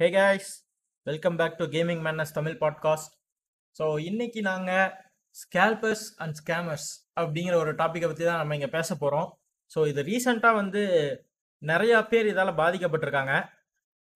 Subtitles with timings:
[0.00, 0.48] Hey guys
[1.06, 3.12] welcome back to gaming menace Tamil podcast
[3.76, 4.88] so இன்னைக்கு நாங்கள்
[5.36, 6.86] scalpers and scammers
[7.20, 9.28] அப்படிங்கிற ஒரு டாப்பிக்கை பற்றி தான் நம்ம இங்கே பேச போகிறோம்
[9.70, 10.82] ஸோ இது ரீசெண்டாக வந்து
[11.62, 13.34] நிறையா பேர் இதால் பாதிக்கப்பட்டிருக்காங்க.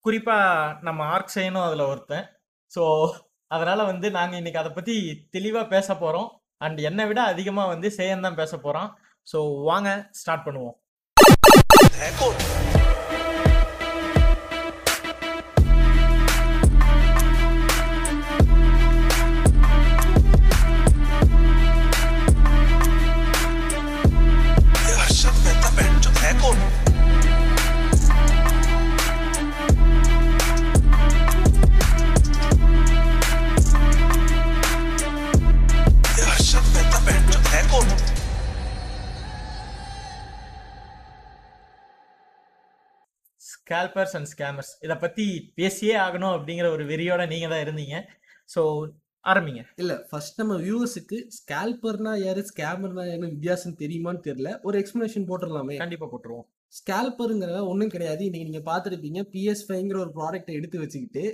[0.05, 2.27] குறிப்பாக நம்ம ஆர்க்ஸைனும் அதில் ஒருத்தன்.
[2.71, 2.83] ஸோ
[3.51, 4.97] அதனால் வந்து நாங்கள் இன்றைக்கி அதை பற்றி
[5.37, 8.91] தெளிவாக பேச போகிறோம் அண்ட் என்னை விட அதிகமாக வந்து சேயன் தான் பேச போகிறோம்
[9.27, 9.39] ஸோ
[9.69, 10.77] வாங்க ஸ்டார்ட் பண்ணுவோம்.
[43.69, 45.25] ஸ்கேல்பர்ஸ் அண்ட் ஸ்கேமர்ஸ் இதை பற்றி
[45.59, 47.95] பேசியே ஆகணும் அப்படிங்கிற ஒரு வெறியோட நீங்கள் தான் இருந்தீங்க.
[48.49, 48.61] ஸோ
[49.25, 49.61] ஆரம்பிங்க.
[49.81, 54.51] இல்ல ஃபர்ஸ்ட் நம்ம வியூவர்ஸுக்கு ஸ்கேல்பர்னா யாரு ஸ்கேமர்னா யாருன்னு வித்தியாசம் தெரியுமான்னு தெரியல.
[54.67, 55.75] ஒரு எக்ஸ்பிளனேஷன் போட்டுடலாமே.
[55.83, 56.47] கண்டிப்பாக போட்டுருவோம்.
[56.73, 58.23] ஸ்கேல்பருங்கிற ஒன்றும் கிடையாது.
[58.27, 61.25] இன்னைக்கு நீங்க பார்த்துருப்பீங்க பிஎஸ் ஃபைங்கிற ஒரு ப்ராடக்ட்டை எடுத்து வச்சுக்கிட்டு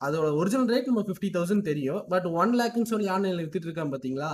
[0.00, 2.02] அதோட ஒரிஜினல் ரேட் நம்ம ஃபிஃப்டி தௌசண்ட் தெரியும்.
[2.12, 4.32] பட் ஒன் லேக்னு சொல்லி ஆன்லைனில் வித்துட்டு இருக்கான் பாத்தீங்களா?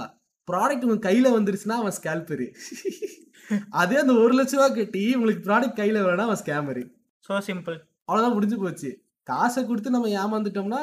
[0.49, 2.49] ப்ராடக்ட் உங்க கையில வந்துருச்சுன்னா அவன் ஸ்கேல்பரு
[3.81, 6.83] அதே அந்த ஒரு லட்ச ரூபா கட்டி உங்களுக்கு ப்ராடக்ட் கையில வேணா அவன் ஸ்கேமரு
[7.27, 8.91] ஸோ சிம்பிள் அவ்வளோதான் முடிஞ்சு போச்சு.
[9.27, 10.81] காசை கொடுத்து நம்ம ஏமாந்துட்டோம்னா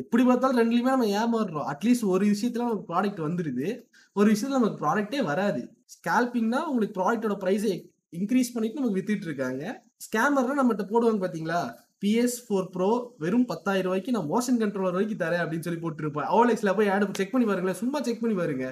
[0.00, 1.66] எப்படி பார்த்தாலும் ரெண்டுலையுமே நம்ம ஏமாறுறோம்.
[1.72, 3.68] அட்லீஸ்ட் ஒரு விஷயத்துல நமக்கு ப்ராடக்ட் வந்துடுது
[4.16, 5.62] ஒரு விஷயத்துல நமக்கு ப்ராடக்ட்டே வராது.
[5.94, 7.74] ஸ்கேல்பிங்னா உங்களுக்கு ப்ராடக்ட்டோட ப்ரைஸை
[8.18, 9.62] இன்க்ரீஸ் பண்ணிட்டு நமக்கு வித்துட்டு இருக்காங்க.
[10.06, 11.60] ஸ்கேமர்னா நம்மகிட்ட போடுவாங்க பாத்தீங்களா?
[12.02, 12.88] பிஎஸ் ஃபோர் ப்ரோ
[13.22, 16.28] வெறும் பத்தாயிரம் ரூபாய்க்கு நான் மோஷன் கண்ட்ரோலர் வரைக்கும் தரேன் அப்படின்னு சொல்லி போட்டுருப்பேன்.
[16.38, 17.80] ஓலெக்ஸ்ல போய் ஆடு செக் பண்ணி பாருங்களேன்.
[17.82, 18.66] சும்மா செக் பண்ணி பாருங்க.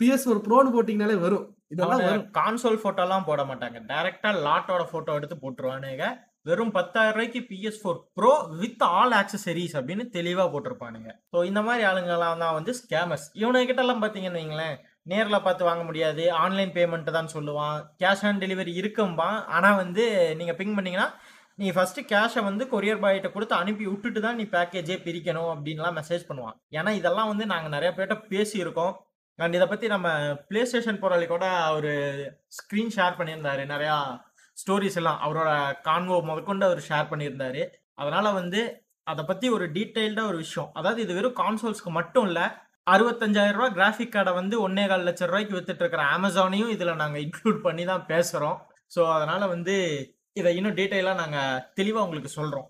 [0.00, 1.46] பிஎஸ் ஃபோர் ப்ரோன்னு போட்டிங்கனாலே வரும்.
[1.74, 2.26] இதெல்லாம் வரும்.
[2.38, 3.80] கான்சோல் ஃபோட்டோலாம் போட மாட்டாங்க.
[3.90, 6.06] டைரெக்டாக லாட்டோட ஃபோட்டோ எடுத்து போட்டுருவானுங்க.
[6.48, 11.10] வெறும் பத்தாயிரம் ரூபாய்க்கு PS four pro with all accessories அப்படின்னு தெளிவாக போட்டிருப்பானுங்க.
[11.32, 14.74] ஸோ இந்த மாதிரி ஆளுங்கெல்லாம் தான் வந்து ஸ்கேமர்ஸ் இவனுக்கிட்ட எல்லாம் பார்த்தீங்கன்னு வைங்களேன்
[15.10, 19.38] நேரில் பார்த்து வாங்க முடியாது ஆன்லைன் பேமெண்ட் தான் சொல்லுவான் கேஷ் ஆன் டெலிவரி இருக்கும்பான்.
[19.56, 20.04] ஆனால் வந்து
[20.40, 21.08] நீங்கள் பிங் பண்ணீங்கன்னா
[21.62, 26.28] நீ ஃபஸ்ட்டு கேஷை வந்து கொரியர் பாய்கிட்ட கொடுத்து அனுப்பி விட்டுட்டு தான் நீ பேக்கேஜே பிரிக்கணும் அப்படின்லாம் மெசேஜ்
[26.28, 26.58] பண்ணுவான்.
[26.78, 28.92] ஏன்னா இதெல்லாம் வந்து நாங்கள் நிறைய பேர்கிட்ட பேசியிருக்கோம்.
[29.38, 30.08] அண்ட் இதை பற்றி நம்ம
[30.48, 31.92] ப்ளே ஸ்டேஷன் போராளி கூட ஒரு
[32.58, 33.96] ஸ்க்ரீன் ஷேர் பண்ணியிருந்தாரு நிறையா
[34.62, 35.50] ஸ்டோரிஸ் எல்லாம் அவரோட
[35.88, 37.62] கான்வோ முதற்கொண்டு அவர் ஷேர் பண்ணியிருந்தாரு.
[38.00, 38.60] அதனால வந்து
[39.06, 40.68] அதை பற்றி ஒரு டீட்டெயில்டாக ஒரு விஷயம்.
[40.78, 42.44] அதாவது இது வெறும் கான்சோல்ஸ்க்கு மட்டும் இல்லை
[42.86, 47.58] அறுபத்தஞ்சாயிரம் ரூபா கிராஃபிக் கார்டை வந்து ஒன்னே கால் லட்சம் ரூபாய்க்கு வித்துட்டு இருக்கிற அமேசானையும் இதில் நாங்கள் இன்க்ளூட்
[47.66, 48.56] பண்ணி தான் பேசுகிறோம்
[48.92, 49.74] ஸோ அதனால வந்து
[50.40, 52.68] இதை இன்னும் டீட்டெயிலாக நாங்கள் தெளிவாக உங்களுக்கு சொல்கிறோம்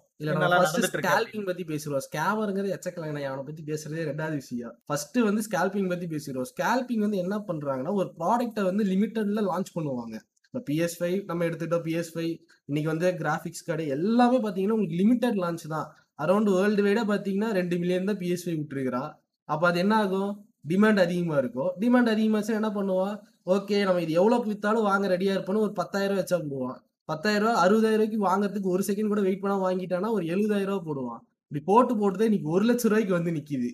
[0.88, 4.74] ஸ்கேல்பிங் பத்தி பேசுறோம் ஸ்கேமருங்கிறது எச்சக்கலங்க அவனை பத்தி பேசுறதே ரெண்டாவது விஷயம்.
[4.88, 10.16] ஃபர்ஸ்ட் வந்து ஸ்கேல்பிங் பத்தி பேசுறோம் ஸ்கேல்பிங் வந்து என்ன பண்றாங்கன்னா ஒரு ப்ராடக்ட்டை வந்து லிமிட்டட்ல லான்ச் பண்ணுவாங்க.
[10.52, 12.32] இப்போ பிஎஸ் ஃபைவ் நம்ம எடுத்துக்கிட்டோம் பிஎஸ் ஃபைவ்
[12.68, 15.86] இன்னைக்கு வந்து கிராஃபிக்ஸ் கார்டு எல்லாமே பார்த்தீங்கன்னா உங்களுக்கு லிமிட்டட் லான்ச் தான்.
[16.22, 19.08] அரௌண்ட் வேர்ல்டு வைடாக பார்த்தீங்கன்னா ரெண்டு மில்லியன் தான் பிஎஸ் ஃபைவ் விட்டுருக்கிறான்
[19.48, 20.32] அப்போ அது என்ன ஆகும்?
[20.70, 21.70] டிமாண்ட் அதிகமாக இருக்கும்.
[21.82, 23.14] டிமாண்ட் அதிகமாச்சுன்னா என்ன பண்ணுவான்
[23.54, 26.78] ஓகே நம்ம இது எவ்வளோக்கு விற்றாலும் வாங்க ரெடியாக இருப்போம்னு ஒரு பத்தாயிரம் வச்சா போடுவான்.
[27.08, 31.20] பத்தாயிரம் ரூபா அறுபதாயிரம் ரூபாய்க்கு வாங்குறதுக்கு ஒரு செகண்ட் கூட வெயிட் பண்ணால் வாங்கிட்டானா ஒரு எழுபதாயிரம் ரூபா போடுவான்.
[31.48, 33.70] இப்படி போட்டு போட்டுதான் இன்னைக்கு ஒரு லட்ச ரூபாய்க்கு வந்து நிற்கிது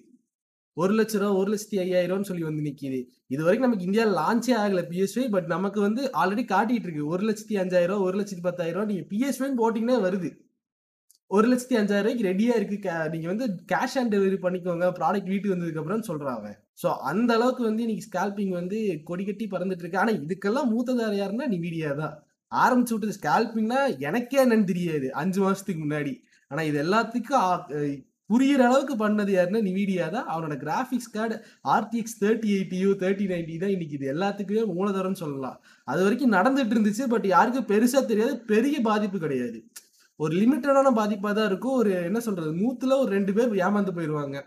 [0.79, 3.05] ஒரு லட்ச ரூபா ஒரு லட்சத்தி ஐயாயிரம்னு சொல்லி வந்து நிக்குது.
[3.27, 7.07] இது வரைக்கும் நமக்கு இந்தியாவில் லான்ச்சே ஆகல பிஎஸ்ஐ பட் நமக்கு வந்து ஆல்ரெடி காட்டிட்டு இருக்கு.
[7.07, 10.31] ஒரு லட்சத்தி அஞ்சாயிரம் ரூபா ஒரு லட்சத்தி பத்தாயிரம் ரூபா நீங்க பிஎஸ்ஐ போட்டிங்கன்னா வருது.
[11.27, 13.09] ஒரு லட்சத்தி அஞ்சாயிரம் ரூபாய்க்கு ரெடியா இருக்கு.
[13.11, 14.93] நீங்க வந்து கேஷ் ஆன் டெலிவரி பண்ணிக்கோங்க.
[15.01, 16.59] ப்ராடக்ட் வீட்டுக்கு வந்ததுக்கு அப்புறம் சொல்றான் அவன்.
[16.83, 19.99] ஸோ அந்த அளவுக்கு வந்து இன்னைக்கு ஸ்கேல்பிங் வந்து கொடி கட்டி பறந்துட்டு இருக்கு.
[19.99, 22.23] ஆனா இதுக்கெல்லாம் மூத்ததார் யாருன்னா நிவிடியா தான்.
[22.55, 25.13] ஆரம்பிச்சு விட்டது ஸ்கேல்பிங்னா எனக்கே என்னன்னு தெரியாது.
[25.13, 26.15] அஞ்சு மாசத்துக்கு முன்னாடி.
[26.49, 27.69] ஆனா இது எல்லாத்துக்கும் ஆ-
[28.31, 30.27] புரியிற அளவுக்கு பண்ணது யாருன்னா நிவிடியா தான்.
[30.33, 31.37] அவனோட கிராஃபிக்ஸ் கார்டு
[31.77, 34.07] ஆர்டிஎக்ஸ் தேர்ட்டி எயிட்டியோ தேர்ட்டி நைன்டி தான் இன்னைக்கு இது.
[34.15, 35.59] எல்லாத்துக்குமே மூலதரம்னு சொல்லலாம்.
[35.93, 37.07] அது வரைக்கும் நடந்துட்டு இருந்துச்சு.
[37.15, 38.35] பட் யாருக்கும் பெருசா தெரியாது.
[38.53, 39.61] பெரிய பாதிப்பு கிடையாது.
[40.21, 41.77] ஒரு லிமிட்டடான பாதிப்பாக தான் இருக்கும்.
[41.83, 42.53] ஒரு என்ன சொல்றது?
[42.63, 44.39] நூத்துல ஒரு ரெண்டு பேர் ஏமாந்து போயிடுவாங்க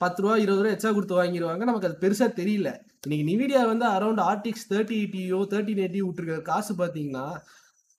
[0.00, 2.70] பத்து ரூபா இருபது ரூபா எச்சா கொடுத்து வாங்கிடுவாங்க நமக்கு அது பெருசா தெரியல.
[3.04, 7.26] இன்னைக்கு நிவிடியா வந்து அரௌண்ட் ஆர்டிஎக்ஸ் தேர்ட்டி எயிட்டியோ தேர்ட்டி நைன்டி விட்டுருக்க காசு பார்த்தீங்கன்னா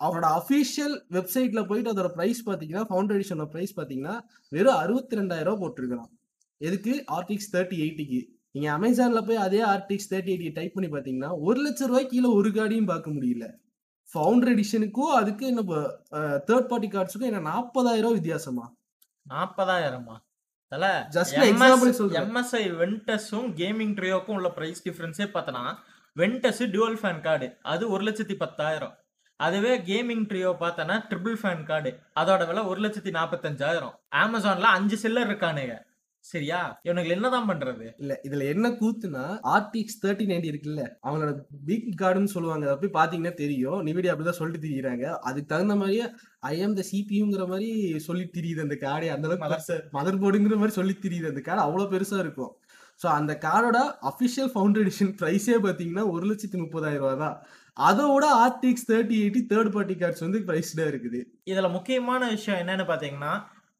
[0.05, 4.15] அவரோட அஃபிஷியல் வெப்சைட்ல போயிட்டு அதோட ப்ரைஸ் பார்த்தீங்கன்னா ஃபவுண்டர் எடிஷனோட ப்ரைஸ் பார்த்தீங்கன்னா
[4.55, 6.11] வெறும் அறுபத்தி ரெண்டாயிரம் ரூபா போட்டிருக்கிறான்.
[6.67, 6.93] எதுக்கு?
[7.17, 8.19] ஆர்டிஎக்ஸ் தேர்ட்டி எயிட்டிக்கு
[8.55, 12.49] நீங்க அமேசான்ல போய் அதே ஆர்டிஎக்ஸ் தேர்ட்டி எயிட்டி டைப் பண்ணி பார்த்தீங்கன்னா ஒரு லட்ச ரூபாய்க்கு கீழே ஒரு
[12.57, 13.47] கார்டையும் பார்க்க முடியல.
[14.09, 15.61] ஃபவுண்டர் எடிஷனுக்கும் அதுக்கு என்ன
[16.49, 18.65] தேர்ட் பார்ட்டி கார்ட்ஸுக்கும் என்ன நாற்பதாயிரம் ரூபாய் வித்தியாசமா?
[19.25, 20.15] நாற்பதாயிரமா
[20.71, 20.85] தல
[21.17, 22.23] example சொல்றேன்.
[22.23, 25.65] எம்எஸ்ஐ வென்டஸும் கேமிங் ட்ரியோக்கும் உள்ள பிரைஸ் டிஃபரன்ஸே பார்த்தனா
[26.21, 28.95] வென்டஸ் டுவல் ஃபேன் கார்டு அது ஒரு லட்சத்தி பத்தாயிரம்.
[29.45, 31.91] அதுவே கேமிங் ட்ரியோ பார்த்தனா ட்ரிபிள் ஃபேன் கார்டு
[32.21, 35.75] அதோட விலை ஒரு லட்சத்தி நாற்பத்தஞ்சாயிரம் அமேசான்ல அஞ்சு செல்லர் இருக்கானுங்க.
[36.25, 36.59] சரியா?
[36.85, 37.85] இவனுக்கு என்னதான் பண்றது?
[38.01, 39.25] இல்ல இதுல என்ன கூத்துனா
[39.55, 41.33] ஆர்டிஎக்ஸ் தேர்ட்டி நைன்டி இருக்குல்ல அவங்களோட
[41.67, 42.65] பிக் கார்டுன்னு சொல்லுவாங்க.
[42.69, 43.79] அதை போய் பாத்தீங்கன்னா தெரியும்.
[43.87, 45.05] நிவிடி அப்படிதான் சொல்லிட்டு திரியிறாங்க.
[45.29, 46.07] அதுக்கு தகுந்த மாதிரியே
[46.51, 47.69] ஐ எம் த சிபியுங்கிற மாதிரி
[48.07, 52.19] சொல்லி திரியுது அந்த கார்டே அந்த அளவுக்கு மதர் போர்டுங்கிற மாதிரி சொல்லி திரியுது அந்த கார்டு அவ்வளவு பெருசா
[52.25, 52.51] இருக்கும்.
[53.01, 53.79] ஸோ அந்த கார்டோட
[54.11, 57.35] அஃபிஷியல் ஃபவுண்டர் எடிஷன் ப்ரைஸே பார்த்தீங்கன்னா ஒரு லட்சத்தி முப்பதாயிரம் ரூபா தான்.
[57.89, 61.19] அதோட RTX thirty eighty third party cards வந்து ப்ரைஸ்டாக இருக்குது.
[61.51, 63.33] இதில் முக்கியமான விஷயம் என்னன்னு பார்த்தீங்கன்னா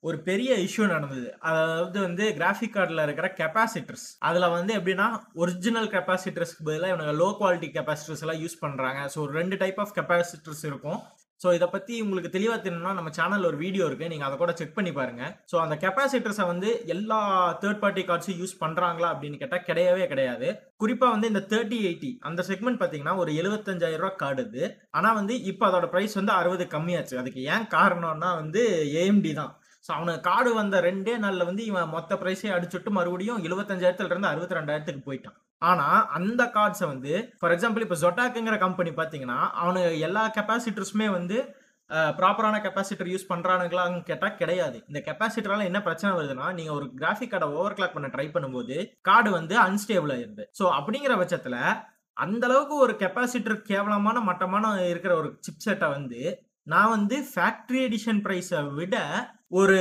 [0.04, 1.30] ஒரு பெரிய இஷ்யூ நடந்தது.
[1.50, 5.08] அதாவது வந்து கிராஃபிக் கார்டில் இருக்கிற கெப்பாசிட்டர்ஸ் அதில் வந்து எப்படின்னா
[5.44, 10.64] ஒரிஜினல் கெப்பாசிட்டர்ஸ்க்கு பதிலாக இவங்க லோ குவாலிட்டி கெப்பாசிட்டர்ஸ் எல்லாம் யூஸ் பண்ணுறாங்க ஸோ ரெண்டு டைப் ஆஃப் கெப்பாசிட்டர்ஸ்
[10.72, 11.00] இருக்கும்.
[11.42, 14.75] ஸோ இதை பற்றி உங்களுக்கு தெளிவாக தெரியணும்னா நம்ம சேனலில் ஒரு வீடியோ இருக்குது நீங்கள் அதை கூட செக்
[14.78, 17.19] பண்ணி பாருங்கள் ஸோ அந்த கெப்பாசிட்டர்ஸை வந்து எல்லா
[17.63, 20.48] தேர்ட் பார்ட்டி கார்ட்ஸும் யூஸ் பண்ணுறாங்களா அப்படின்னு கேட்டால் கிடையவே கிடையாது.
[20.84, 24.63] குறிப்பாக வந்து இந்த தேர்ட்டி எயிட்டி அந்த செக்மெண்ட் பார்த்தீங்கன்னா ஒரு 75000 ரூபா கார்டு இது.
[24.98, 27.16] ஆனால் வந்து இப்போ அதோட ப்ரைஸ் வந்து அறுபது கம்மியாச்சு.
[27.24, 28.63] அதுக்கு ஏன் காரணம்னா வந்து
[29.01, 29.54] ஏஎம்டி தான்.
[29.86, 35.07] ஸோ அவனுக்கு கார்டு வந்த ரெண்டே நாளில் வந்து இவன் மொத்த ப்ரைஸே அடிச்சுட்டு மறுபடியும் எழுபத்தஞ்சாயிரத்துலேருந்து அறுபத்தி ரெண்டாயிரத்துக்கு
[35.10, 35.38] போயிட்டான்.
[35.62, 35.86] ஆனா
[36.18, 41.38] அந்த கார்ட்ஸை வந்து ஃபார் எக்ஸாம்பிள் இப்போ ஜொட்டாக்குங்கிற கம்பெனி பார்த்தீங்கன்னா அவனு எல்லா கெப்பாசிட்டர்ஸுமே வந்து
[42.19, 44.77] ப்ராப்பரான கெப்பாசிட்டர் யூஸ் பண்ணுறானுங்களான்னு கேட்டால் கிடையாது.
[44.89, 49.30] இந்த கெப்பாசிட்டரால என்ன பிரச்சனை வருதுன்னா நீங்கள் ஒரு கிராஃபிக் கார்டை ஓவர் கிளாக் பண்ண ட்ரை பண்ணும்போது கார்டு
[49.38, 51.59] வந்து அன்ஸ்டேபிள் ஆயிருந்து ஸோ அப்படிங்கிற பட்சத்தில்
[52.18, 56.21] அந்த அளவுக்கு ஒரு கெப்பாசிட்டர் கேவலமான மட்டமான இருக்கிற ஒரு சிப் செட்டை வந்து
[56.68, 58.95] நான் வந்து ஃபேக்ட்ரி எடிஷன் ப்ரைஸை விட
[59.59, 59.77] ஒரு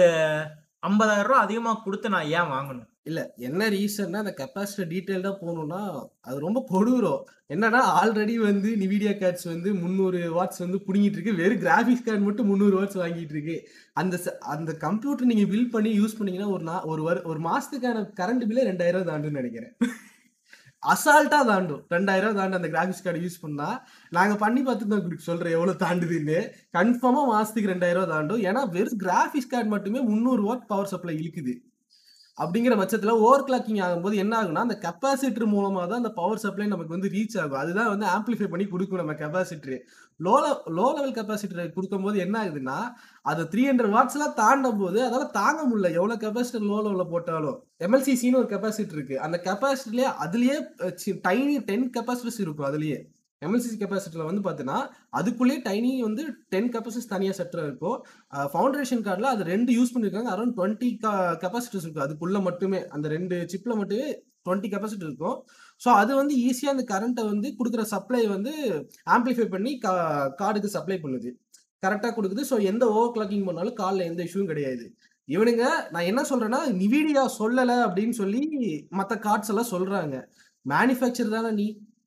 [0.88, 2.88] ஐம்பதாயிரம் ரூபா அதிகமாக கொடுத்து நான் ஏன் வாங்கணும்?
[3.06, 7.24] இல்ல என்ன ரீசன்னா அந்த கெப்பாசிட்டர் டீட்டெயில்டா போகணும்னா அது ரொம்ப கொடூரம்.
[7.48, 11.34] என்னன்னா ஆல்ரெடி வந்து நிவிடியா கார்ட்ஸ் வந்து முந்நூறு வாட்ஸ் வந்து புடுங்கிட்டு இருக்கு.
[11.34, 13.68] வெறும் கிராஃபிக்ஸ் கார்டு மட்டும் முந்நூறு வாட்ஸ் வாங்கிட்டு இருக்கு.
[13.92, 18.10] அந்த ச- அந்த கம்ப்யூட்டர் நீங்க பில் பண்ணி யூஸ் பண்ணீங்கன்னா ஒரு நா ஒரு வரு- ஒரு மாசத்துக்கான
[18.20, 19.76] கரண்ட் பில்லே ரெண்டாயிரம் தாண்டுன்னு நினைக்கிறேன்.
[20.86, 21.86] அசால்ட்டா தாண்டும்.
[21.90, 26.50] ரெண்டாயிரம் தாண்டு அந்த கிராஃபிக்ஸ் கார்டு யூஸ் பண்ணா நாங்க பண்ணி பார்த்து தான் உங்களுக்கு சொல்றேன் எவ்வளவு தாண்டுதுன்னு.
[26.78, 28.42] கன்ஃபார்மா மாசத்துக்கு ரெண்டாயிரம் தாண்டும்.
[28.42, 31.74] ஏன்னா வெறும் கிராஃபிக்ஸ் கார்டு மட்டுமே முந்நூறு வாட் பவர் சப்ளை இழுக்குது.
[32.42, 36.94] அப்படிங்கிற பட்சத்துல ஓவர் கிளாக்கிங் ஆகும்போது என்ன ஆகும்னா அந்த கெப்பாசிட்டர் மூலமா தான் அந்த பவர் சப்ளை நமக்கு
[36.96, 37.60] வந்து ரீச் ஆகும்.
[37.62, 39.78] அதுதான் வந்து ஆம்பிளிஃபை பண்ணி கொடுக்கும் நம்ம capacitor
[40.20, 40.34] low
[40.76, 42.76] low level capacitor கொடுக்கும்போது என்ன ஆகுதுன்னா
[43.30, 45.90] அது த்ரீ ஹண்ட்ரட் வாட்ஸ்லாம் தாண்டும் போது அதால தாங்க முடியல.
[45.98, 49.18] எவ்வளவு கெப்பாசிட்டர் லோ லெவலில் போட்டாலும் எம்எல்சிசின்னு ஒரு கெப்பாசிட்டர் இருக்கு.
[49.26, 50.56] அந்த கெப்பாசிட்டர்லயே அதுலயே
[51.28, 52.98] டைனி டென் கெப்பாசிட்டர்ஸ் இருக்கும் அதுலயே.
[53.44, 54.78] எம்எல்சிசி கெப்பாசிட்டியில் வந்து பார்த்தீங்கன்னா
[55.18, 56.22] அதுக்குள்ளேயே டைனி வந்து
[56.52, 57.98] டென் கெப்பாசிட்டிஸ் தனியாக செட்டர் இருக்கும்.
[58.52, 60.88] ஃபவுண்டேஷன் கார்டில் அது ரெண்டு யூஸ் பண்ணியிருக்காங்க அரௌண்ட் டுவெண்ட்டி
[61.42, 64.06] கெப்பாசிட்டிஸ் இருக்கும் அதுக்குள்ளே மட்டுமே அந்த ரெண்டு சிப்பில் மட்டுமே
[64.46, 65.36] டுவெண்ட்டி கெப்பாசிட்டி இருக்கும்.
[65.82, 68.52] ஸோ அது வந்து ஈஸியாக அந்த கரண்ட்டை வந்து கொடுக்குற சப்ளை வந்து
[69.16, 69.72] ஆம்பிளிஃபை பண்ணி
[70.40, 71.30] கார்டுக்கு சப்ளை பண்ணுது.
[71.84, 72.42] கரெக்டாக கொடுக்குது.
[72.50, 74.86] ஸோ எந்த ஓவர் கிளாக்கிங் பண்ணாலும் காலில் எந்த இஷ்யூவும் கிடையாது.
[75.28, 78.42] இவனுங்க நான் என்ன சொல்கிறேன்னா நிவிடியா சொல்லலை அப்படின்னு சொல்லி
[78.98, 80.16] மற்ற கார்ட்ஸ் எல்லாம் சொல்கிறாங்க
[80.66, 81.66] மேனுஃபேக்சர் தானே நீ?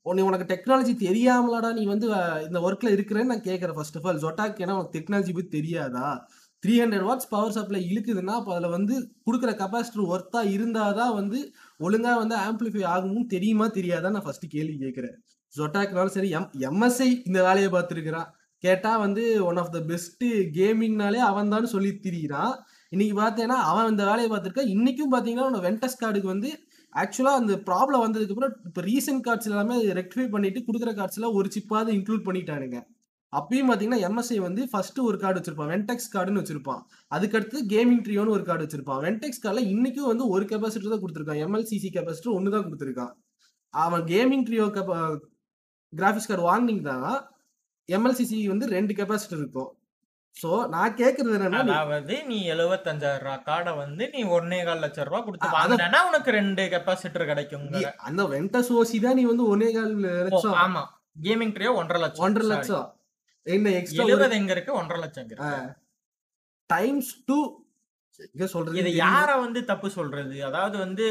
[0.10, 2.08] உன்னை உனக்கு டெக்னாலஜி தெரியாமலாடா நீ வந்து
[2.48, 6.08] இந்த ஒர்க்ல இருக்கிறேன்னு நான் கேட்கறேன் ஃபர்ஸ்ட் ஆஃப் ஆல் ஜொட்டாக்கு ஏன்னா உனக்கு டெக்னாலஜி பத்தி தெரியாதா?
[6.64, 8.96] Three hundred watts power supply இழுக்குதுன்னா அப்போ அதில் வந்து
[9.26, 11.40] கொடுக்குற கெப்பாசிட்டர் ஒர்த்தா இருந்தாதான் வந்து
[11.80, 15.16] ஒழுங்காக வந்து ஆம்பிளிஃபை ஆகும் தெரியுமா தெரியாதா நான் ஃபர்ஸ்ட் கேள்வி கேட்குறேன்
[15.54, 18.28] ஜொட்டாக்குனாலும் சரி எம் எம்எஸ்ஐ இந்த வேலையை பார்த்துருக்கிறான்.
[18.64, 20.28] கேட்டால் வந்து ஒன் ஆஃப் த பெஸ்ட்டு
[20.58, 22.54] கேமிங்னாலே அவன் தான் சொல்லி திரியிறான்.
[22.94, 26.50] இன்னைக்கு பார்த்தேன்னா அவன் இந்த வேலையை பார்த்துருக்கான் இன்னைக்கும் பார்த்தீங்கன்னா உன்னோட வென்டஸ் கார்டுக்கு வந்து
[26.96, 31.92] ஆக்சுவலாக அந்த ப்ராப்ளம் வந்ததுக்கு அப்புறம் இப்போ ரீசெண்ட் கார்ட்ஸ் எல்லாமே ரெக்டிஃபை பண்ணிட்டு கொடுக்குற கார்ட்ஸ்ல ஒரு சிப்பாவது
[31.98, 32.80] இன்க்ளூட் பண்ணிட்டானுங்க.
[33.34, 35.72] அப்பயும் பார்த்தீங்கன்னா எம்எஸ்ஐ வந்து ஃபர்ஸ்ட் ஒரு கார்டு வச்சிருப்பான்.
[35.74, 36.82] வென்டெக்ஸ் கார்டுன்னு வச்சிருப்பான்.
[37.16, 39.02] அதுக்கடுத்து கேமிங் ட்ரியோன்னு ஒரு கார்டு வச்சிருப்பான்.
[39.08, 41.42] வென்டெக்ஸ் கார்டில் இன்னைக்கும் வந்து ஒரு கெப்பாசிட்டர் தான் கொடுத்துருக்கான்.
[41.46, 43.12] எம்எல்சிசி கெப்பாசிட்டர் ஒன்று தான் கொடுத்துருக்கான்.
[43.74, 44.66] அவன் கேமிங் ட்ரியோ
[45.94, 46.98] கிராஃபிக்ஸ் கார்டு வாங்கினீங்கன்னா
[47.90, 49.70] எம்எல்சிசி வந்து ரெண்டு கெப்பாசிட்டர் இருக்கும்.
[50.36, 55.20] ஸோ நான் கேட்கறது என்னன்னா அதாவது நீ எழுபத்தஞ்சாயிரம் ரூபா கார்டை வந்து நீ ஒன்னே கால் லட்சம் ரூபா
[55.22, 57.66] கொடுத்து வாங்கினா உனக்கு ரெண்டு கெப்பாசிட்டர் கிடைக்கும்
[58.07, 59.95] அந்த வென்டஸ் ஓசி தான் நீ வந்து ஒன்னே கால்
[60.28, 60.83] லட்சம் ஆமா.
[61.24, 62.26] கேமிங் ட்ரே ஒன்றரை லட்சம்.
[62.26, 62.48] ஒன்றரை.
[62.52, 62.86] லட்சம்.
[63.48, 64.71] என்ன எக்ஸ்ட்ரா எழுபது எங்க இருக்கு?
[64.74, 65.28] ஒன்றரை லட்சம்
[66.69, 67.38] டைம்ஸ் டூ
[68.54, 68.78] சொல்றது?
[68.80, 68.90] இது.
[69.00, 70.36] யார வந்து தப்பு சொல்றது?
[70.48, 71.06] அதாவது வந்து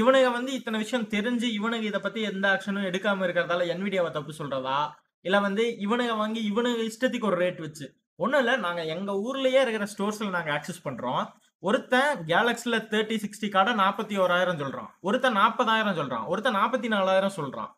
[0.00, 4.78] இவனுங்க வந்து இத்தனை விஷயம் தெரிஞ்சு இவனுங்க இத பத்தி எந்த ஆக்ஷனும் எடுக்காம இருக்கிறதால என்விடியாவை தப்பு சொல்றதா?
[5.24, 7.86] இல்ல வந்து இவனுங்க வாங்கி இவனுங்க இஷ்டத்துக்கு ஒரு ரேட் வச்சு.
[8.22, 8.54] ஒன்றும் இல்லை.
[8.66, 11.22] நாங்கள் எங்கள் ஊர்லேயே இருக்கிற ஸ்டோர்ஸில் நாங்கள் ஆக்சஸ் பண்ணுறோம்
[11.68, 17.72] ஒருத்தன் கேலக்ஸியில் தேர்ட்டி சிக்ஸ்டி கார்டை நாற்பத்தி ஓராயிரம் சொல்கிறான் ஒருத்தன் நாற்பதாயிரம் சொல்கிறான் ஒருத்தன் நாற்பத்தி நாலாயிரம் சொல்கிறான்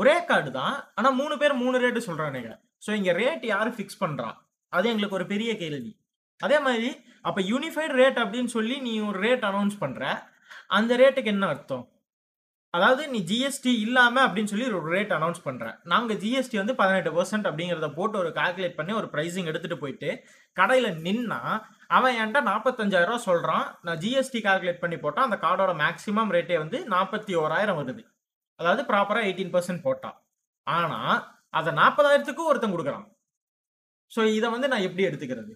[0.00, 0.76] ஒரே கார்டு தான்.
[0.98, 2.52] ஆனால் மூணு பேர் மூணு ரேட்டு சொல்றானுங்க.
[2.84, 4.36] ஸோ இங்கே ரேட் யார் ஃபிக்ஸ் பண்ணுறான்
[4.76, 5.92] அது எங்களுக்கு ஒரு பெரிய கேள்வி.
[6.40, 6.88] அதே மாதிரி
[7.28, 10.04] அப்போ யூனிஃபைடு ரேட் அப்படின்னு சொல்லி நீ ஒரு ரேட் அனௌன்ஸ் பண்ணுற
[10.78, 11.84] அந்த ரேட்டுக்கு என்ன அர்த்தம்?
[12.74, 17.46] அதாவது நீ ஜிஎஸ்டி இல்லாமல் அப்படின்னு சொல்லி ஒரு ரேட் அனௌன்ஸ் பண்ணுறேன் நாங்கள் ஜிஎஸ்டி வந்து பதினெட்டு பர்சன்ட்
[17.50, 20.10] அப்படிங்கிறத போட்டு ஒரு கால்குலேட் பண்ணி ஒரு ப்ரைஸிங் எடுத்துகிட்டு போயிட்டு
[20.56, 21.40] கடையில் நின்னா
[21.96, 27.34] அவன் என்கிட்ட நாற்பத்தஞ்சாயிரம் ரூபா நான் ஜிஎஸ்டி கால்குலேட் பண்ணி போட்டால் அந்த கார்டோட மேக்ஸிமம் ரேட்டே வந்து நாற்பத்தி
[27.42, 28.02] ஓராயிரம் வருது.
[28.60, 30.16] அதாவது ப்ராப்பராக எயிட்டீன் பர்சன்ட் போட்டான்.
[30.66, 31.16] ஆனால்
[31.58, 33.06] அதை நாற்பதாயிரத்துக்கும் ஒருத்தன் கொடுக்குறான்.
[34.12, 35.52] ஸோ இதை வந்து நான் எப்படி எடுத்துக்கிறது?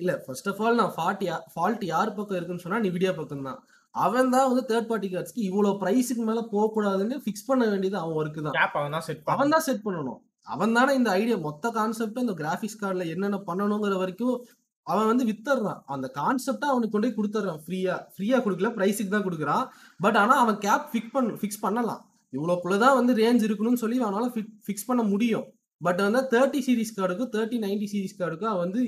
[0.00, 3.60] இல்லை ஃபர்ஸ்ட் ஆஃப் ஆல் நான் ஃபால்ட் ஃபால்ட் யார் பக்கம் இருக்குன்னு சொன்னால் நிவிடியா பக்கம் தான்
[3.94, 8.16] அவன் தான் வந்து தேர்ட் பார்ட்டி கார்ட்ஸ்க்கு இவ்வளவு பிரைஸுக்கு மேல போக கூடாதுன்னு ஃபிக்ஸ் பண்ண வேண்டியது அவன்
[8.20, 8.56] ஒர்க்கு தான்.
[8.78, 10.20] அவன் தான் செட் அவன் தான் செட் பண்ணணும்.
[10.54, 14.36] அவன் தானே இந்த ஐடியா மொத்த கான்செப்ட் இந்த கிராஃபிக்ஸ் கார்டில் என்னென்ன பண்ணணுங்கிற வரைக்கும்
[14.86, 19.64] அவன் வந்து வித்தர்றான் அந்த கான்செப்டை அவனுக்கு கொண்டு போய் கொடுத்துட்றான் ஃப்ரீயா ஃப்ரீயா கொடுக்கல ப்ரைஸுக்கு தான் கொடுக்குறான்.
[20.00, 22.02] பட் ஆனா அவன் கேப் ஃபிக் பண்ண ஃபிக்ஸ் பண்ணலாம்.
[22.32, 24.26] இவ்வளோக்குள்ள தான் வந்து ரேஞ்ச் இருக்கணும்னு சொல்லி அவனால
[24.66, 25.46] ஃபிக்ஸ் பண்ண முடியும்.
[25.80, 28.82] பட் வந்து தேர்ட்டி சீரிஸ் கார்டுக்கும் தேர்ட்டி நைன்டி சீரிஸ் கார்டுக்கும் அவன் வந்து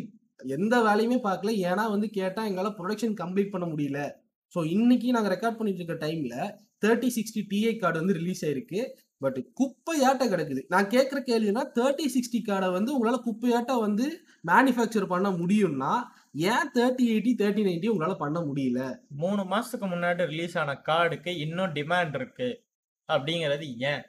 [0.57, 1.53] எந்த வேலையுமே பார்க்கல.
[1.71, 4.01] ஏன்னா வந்து கேட்டா எங்களால ப்ரொடக்ஷன் கம்ப்ளீட் பண்ண முடியல.
[4.55, 6.35] ஸோ இன்னைக்கு நாங்கள் ரெக்கார்ட் பண்ணிட்டு இருக்க டைம்ல
[6.85, 8.81] தேர்ட்டி சிக்ஸ்டி டிஐ கார்டு வந்து ரிலீஸ் ஆயிருக்கு.
[9.25, 10.62] பட் குப்பையாட்ட கிடக்குது.
[10.69, 14.07] நான் கேட்குற கேள்வினா தேர்ட்டி சிக்ஸ்டி கார்டை வந்து உங்களால் குப்பையாட்ட வந்து
[14.50, 15.93] மேனுஃபேக்சர் பண்ண முடியும்னா
[16.53, 18.81] ஏன் தேர்ட்டி எயிட்டி தேர்ட்டி நைன்டி உங்களால் பண்ண முடியல?
[19.23, 22.49] மூணு மாசத்துக்கு முன்னாடி ரிலீஸ் ஆன கார்டுக்கு இன்னும் டிமாண்ட் இருக்கு.
[23.09, 24.05] அப்படிங்கிறது ஏன்?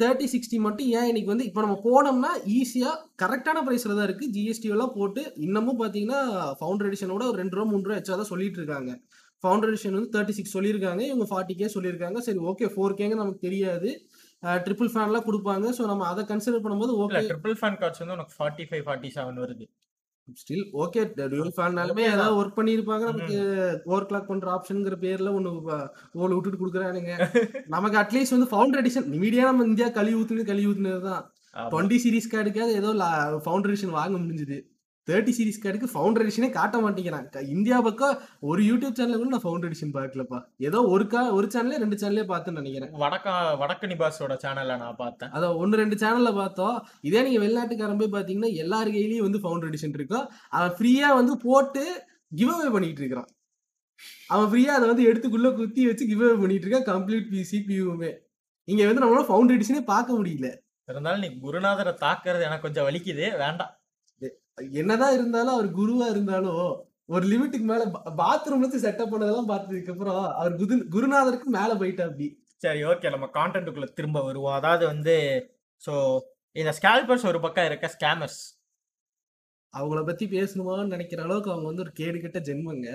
[0.00, 4.68] தேர்ட்டி சிக்ஸ்டி மட்டும் ஏன் இன்னைக்கு வந்து இப்போ நம்ம போனோம்னா ஈஸியாக கரெக்டான ப்ரைஸில் தான் இருக்குது ஜிஎஸ்டி
[4.74, 6.20] எல்லாம் போட்டு இன்னமும் பார்த்தீங்கன்னா
[6.58, 8.92] ஃபவுண்டர் எடிஷனோட ஒரு ரெண்டு ரூபா மூணு ரூபா எச்சா தான் சொல்லிட்டு இருக்காங்க.
[9.44, 11.02] ஃபவுண்டர் எடிஷன் வந்து தேர்ட்டி சிக்ஸ் சொல்லியிருக்காங்க.
[11.10, 12.20] இவங்க ஃபார்ட்டி கே சொல்லியிருக்காங்க.
[12.26, 13.90] சரி ஓகே ஃபோர் கேங்க நமக்கு தெரியாது.
[14.66, 15.66] ட்ரிபிள் ஃபேன்லாம் கொடுப்பாங்க.
[15.78, 19.42] ஸோ நம்ம அதை கன்சிடர் பண்ணும்போது ஓகே ட்ரிபிள் ஃபேன் கார்ட்ஸ் வந்து உனக்கு ஃபார்ட்டி ஃபைவ் ஃபார்ட்டி செவன்
[19.44, 19.66] வருது.
[20.40, 22.02] ஸ்டில் ஓகே டியூல் ஃபேன்னாலுமே.
[22.12, 23.04] ஏதாவது ஒர்க் பண்ணியிருப்பாங்க.
[23.04, 23.36] நமக்கு
[23.84, 25.50] ஓவர் கிளாக் பண்ற ஆப்ஷனுங்கிற பேர்ல ஒன்று
[26.22, 27.12] ஓல விட்டுட்டு கொடுக்குறானுங்க.
[27.66, 31.24] நமக்கு அட்லீஸ்ட் வந்து ஃபவுண்டர் எடிஷன் மீடியா நம்ம இந்தியா கழுவி ஊத்துனது கழுவி ஊத்துனது தான்.
[31.56, 32.90] டுவெண்ட்டி சீரிஸ் கார்டுக்காவது ஏதோ
[33.44, 34.58] ஃபவுண்டர் எடிஷன் வாங்க முடிஞ்சுது.
[35.08, 38.16] தேர்ட்டி சீரிஸ் கார்டுக்கு ஃபவுண்டர் எடிஷனே காட்ட மாட்டேங்கிறான் இந்தியா பக்கம்
[38.50, 40.38] ஒரு யூடியூப் சேனல்ல கூட நான் ஃபவுண்டர் எடிஷன் பார்க்கலப்பா.
[40.68, 42.92] ஏதோ ஒரு கா ஒரு சேனல்லே ரெண்டு சேனல்லே பார்த்துன்னு நினைக்கிறேன்.
[43.04, 45.32] வடக்கா வடக்கு நிபாஸோட சேனல்ல நான் பார்த்தேன்.
[45.38, 46.76] அதை ஒன்று ரெண்டு சேனல்ல பார்த்தோம்.
[47.08, 50.28] இதே நீங்க வெளிநாட்டுக்காரன் போய் பார்த்தீங்கன்னா எல்லார் கையிலயும் வந்து ஃபவுண்டர் எடிஷன் இருக்கும்.
[50.58, 51.84] அவன் ஃப்ரீயா வந்து போட்டு
[52.40, 53.30] கிவ் அவே பண்ணிட்டு இருக்கிறான்.
[54.34, 56.88] அவன் ஃப்ரீயா அதை வந்து எடுத்துக்குள்ள குத்தி வச்சு கிவ் அவே பண்ணிட்டு இருக்கான்.
[56.92, 58.12] கம்ப்ளீட் பிசி பியூமே
[58.68, 60.48] இங்க வந்து நம்மளால ஃபவுண்டர் எடிஷனே பார்க்க முடியல.
[60.90, 63.24] இருந்தாலும் நீ குருநாதரை தாக்குறது எனக்கு கொஞ்சம் வலிக்குது.
[63.44, 63.72] வேண்டாம்.
[64.72, 67.84] என்னதான் இருந்தாலும் அவர் குருவா இருந்தாலும் ஒரு லிமிட்டுக்கு மேல
[68.22, 73.88] பாத்ரூம்ல செட்டப் பண்ணதெல்லாம் பார்த்ததுக்கு அப்புறம் அவர் குரு குருநாதருக்கு மேல போயிட்டா அப்படி சரி ஓகே நம்ம கான்டென்ட்டுக்குள்ள
[73.94, 74.54] திரும்ப வருவோம்.
[74.54, 75.14] அதாவது வந்து
[75.82, 76.20] ஸோ
[76.52, 78.40] இந்த ஸ்கேல்பர்ஸ் ஒரு பக்கம் இருக்க ஸ்கேமர்ஸ்
[79.74, 82.88] அவங்கள பத்தி பேசணுமான்னு நினைக்கிற அளவுக்கு அவங்க வந்து ஒரு கேடு கெட்ட ஜென்மங்க.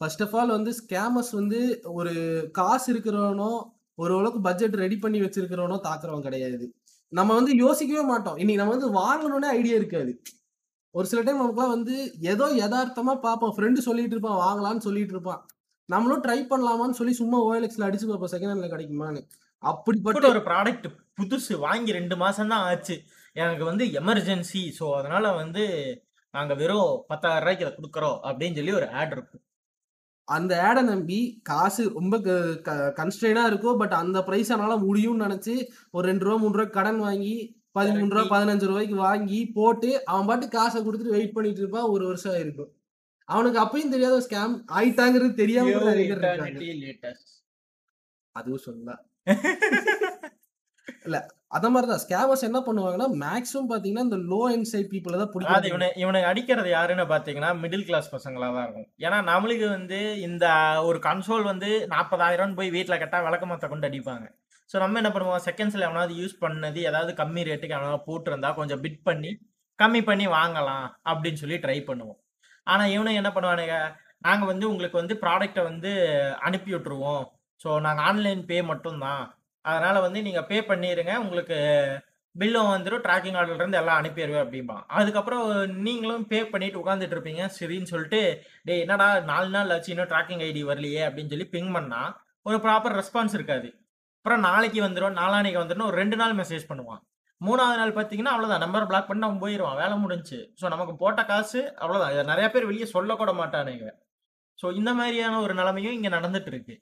[0.00, 2.12] ஃபர்ஸ்ட் ஆஃப் ஆல் வந்து ஸ்கேமர்ஸ் வந்து ஒரு
[2.52, 3.50] காசு இருக்கிறவனோ
[3.94, 6.66] ஒரு அளவுக்கு பட்ஜெட் ரெடி பண்ணி வச்சிருக்கிறவனோ தாக்குறவன் கிடையாது.
[7.08, 8.36] நம்ம வந்து யோசிக்கவே மாட்டோம்.
[8.36, 10.12] இன்னைக்கு நம்ம வந்து வாங்கணும்னே ஐடியா இருக்காது.
[10.94, 11.96] ஒரு சில டைம் நமக்குலாம் வந்து
[12.32, 13.52] ஏதோ யதார்த்தமா பார்ப்போம்.
[13.56, 15.40] ஃப்ரெண்டு சொல்லிட்டு இருப்பான் வாங்கலாம்னு சொல்லிட்டு இருப்பான்.
[15.88, 18.32] நம்மளும் ட்ரை பண்ணலாமான்னு சொல்லி சும்மா ஓஎல்எக்ஸ்ல அடிச்சு பார்ப்போம்.
[18.34, 19.20] செகண்ட் ஹேண்ட்ல கிடைக்குமான்னு.
[19.62, 20.86] அப்படிப்பட்ட ஒரு ப்ராடக்ட்
[21.18, 22.96] புதுசு வாங்கி ரெண்டு மாசம் தான் ஆச்சு.
[23.36, 25.64] எனக்கு வந்து எமர்ஜென்சி ஸோ அதனால வந்து
[26.34, 29.42] நாங்க வெறும் பத்தாயிரம் ரூபாய்க்கு இதை கொடுக்குறோம் அப்படின்னு சொல்லி ஒரு ஆட் இருக்கும்.
[30.28, 31.18] அந்த ஆடை நம்பி
[31.50, 32.16] காசு ரொம்ப
[33.00, 35.54] கன்ஸ்ட்ரெயினா இருக்கும் பட் அந்த பிரைஸ் அதனால முடியும்னு நினைச்சு
[35.96, 37.34] ஒரு ரெண்டு ரூபா மூணு ரூபா கடன் வாங்கி
[37.76, 38.24] பதிமூணு ரூபா.
[38.34, 42.70] பதினஞ்சு ரூபாய்க்கு வாங்கி போட்டு அவன் பாட்டு காசை கொடுத்துட்டு வெயிட் பண்ணிட்டு இருப்பான் ஒரு வருஷம் ஆயிருக்கும்.
[43.28, 45.76] அவனுக்கு அப்பயும் தெரியாத ஸ்கேம் ஆயிட்டாங்கிறது தெரியாம
[48.36, 49.02] அதுவும் சொல்லலாம்
[51.56, 52.02] அத மாதிரிதான்.
[52.02, 56.68] ஸ்கேமர்ஸ் என்ன பண்ணுவாங்கன்னா மேக்ஸிமம் பாத்தீங்கன்னா இந்த லோ அண்ட் சைட் பீப்புள தான் பிடிக்கும் இவனை இவனை அடிக்கிறது
[56.74, 58.88] யாருன்னு பாத்தீங்கன்னா மிடில் கிளாஸ் பசங்களா தான் இருக்கும்.
[59.06, 59.98] ஏன்னா நம்மளுக்கு வந்து
[60.28, 60.46] இந்த
[60.88, 64.26] ஒரு கன்சோல் வந்து நாற்பதாயிரம் போய் வீட்ல கட்டா விளக்கமத்த கொண்டு அடிப்பாங்க.
[64.70, 65.42] ஸோ நம்ம என்ன பண்ணுவோம்?
[65.48, 69.30] செகண்ட்ஸில் எவனாவது யூஸ் பண்ணது ஏதாவது கம்மி ரேட்டுக்கு எவனாவது போட்டிருந்தா கொஞ்சம் பிட் பண்ணி
[69.78, 72.20] கம்மி பண்ணி வாங்கலாம் அப்படின்னு சொல்லி ட்ரை பண்ணுவோம்.
[72.66, 73.76] ஆனால் இவனுங்க என்ன பண்ணுவானுங்க?
[74.26, 75.90] நாங்கள் வந்து உங்களுக்கு வந்து ப்ராடக்ட்டை வந்து
[76.48, 77.24] அனுப்பி விட்ருவோம்
[77.60, 79.24] ஸோ நாங்கள் ஆன்லைன் பே மட்டும்தான்.
[79.64, 81.58] அதனால் வந்து நீங்கள் பே பண்ணிடுங்க உங்களுக்கு
[82.34, 84.84] பில்லும் வந்துடும் ட்ராக்கிங் ஆர்டர்லேருந்து எல்லாம் அனுப்பிடுவேன் அப்படிம்பான்.
[84.98, 85.46] அதுக்கப்புறம்
[85.86, 87.44] நீங்களும் பே பண்ணிட்டு உட்காந்துட்டு இருப்பீங்க.
[87.58, 88.20] சரின்னு சொல்லிட்டு
[88.68, 92.12] டேய் என்னடா நாலு நாள் ஆச்சு இன்னும் ட்ராக்கிங் ஐடி வரலையே அப்படின்னு சொல்லி பிங் பண்ணால்
[92.48, 93.70] ஒரு ப்ராப்பர் ரெஸ்பான்ஸ் இருக்காது.
[94.20, 97.00] அப்புறம் நாளைக்கு வந்துடும் நாளானைக்கு வந்துடும் ஒரு ரெண்டு நாள் மெசேஜ் பண்ணுவான்.
[97.40, 101.60] மூணாவது நாள் பார்த்தீங்கன்னா அவ்வளோதான் நம்பர் பிளாக் பண்ணி அவன் போயிடுவான் வேலை முடிஞ்சுச்சு ஸோ நமக்கு போட்ட காசு
[101.82, 103.86] அவ்வளோதான் இதை நிறைய பேர் வெளியே சொல்லக்கூட மாட்டானுங்க.
[104.58, 106.74] ஸோ இந்த மாதிரியான ஒரு நிலைமையும் இங்கே நடந்துட்டு இருக்கு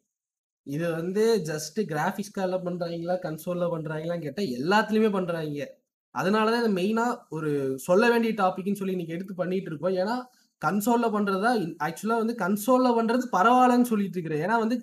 [0.66, 5.68] இது வந்து ஜஸ்ட் கிராஃபிக்ஸ் கார்டில் கன்சோலில் பண்ணுறாங்களா கேட்டால் எல்லாத்துலேயுமே பண்ணுறாங்க
[6.14, 7.50] அதனால தான் இது மெயினாக ஒரு
[7.87, 9.97] சொல்ல வேண்டிய டாபிக்னு சொல்லி இன்னைக்கு எடுத்து பண்ணிட்டு இருக்கோம்.
[10.02, 10.16] ஏன்னா
[10.62, 11.50] கன்சோலில் பண்ணுறதா
[11.87, 14.42] ஆக்சுவலாக வந்து கன்சோலில் பண்ணுறது பரவாயில்லன்னு சொல்லிட்டு இருக்கிறேன்.
[14.47, 14.76] ஏன்னா வந்து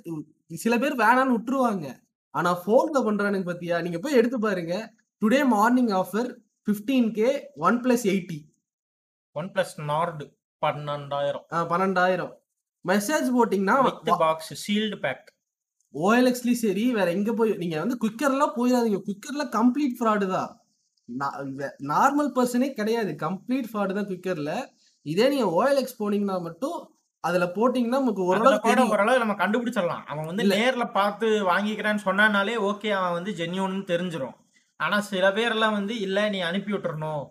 [0.65, 1.85] சில பேர் வேணான்னு விட்டுருவாங்க.
[2.35, 3.75] ஆனா போன்ல பண்றானுங்க பாத்தியா?
[3.85, 4.73] நீங்க போய் எடுத்து பாருங்க.
[5.21, 6.29] Today morning offer
[6.67, 7.29] fifteen K
[7.67, 8.39] one plus eighty
[9.35, 10.25] one plus Nord
[10.61, 11.45] பன்னெண்டாயிரம்.
[11.71, 12.33] பன்னெண்டாயிரம்
[12.85, 13.77] மெசேஜ் போட்டிங்கன்னா
[14.25, 15.25] பாக்ஸ் சீல்டு பேக்
[15.95, 18.99] ஓஎல்எக்ஸ்லயும் சரி வேற எங்க போய் நீங்க வந்து குவிக்கர்லாம் போயிடாதீங்க.
[19.07, 20.49] குவிக்கர்ல கம்ப்ளீட் ஃப்ராடு தான்.
[21.91, 23.11] நார்மல் பர்சனே கிடையாது.
[23.25, 24.53] கம்ப்ளீட் ஃப்ராடு தான் குவிக்கர்ல
[25.05, 26.77] இதே நீங்க ஓஎல்எக்ஸ் போனீங்கன்னா மட்டும்
[27.25, 30.03] அதுல போட்டீங்கன்னா நமக்கு ஓரளவு ஓரளவு நம்ம கண்டுபிடிச்சிடலாம்.
[30.05, 30.43] அவன் வந்து.
[30.55, 34.35] நேர்ல பார்த்து வாங்கிக்கிறேன்னு சொன்னானாலே ஓகே அவன் வந்து ஜென்யூன்னு தெரிஞ்சிரும்.
[34.77, 37.23] ஆனா சில பேர் எல்லாம் வந்து இல்ல நீ அனுப்பி விட்டுறணும்.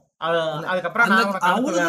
[0.64, 1.08] அதுக்கப்புறம்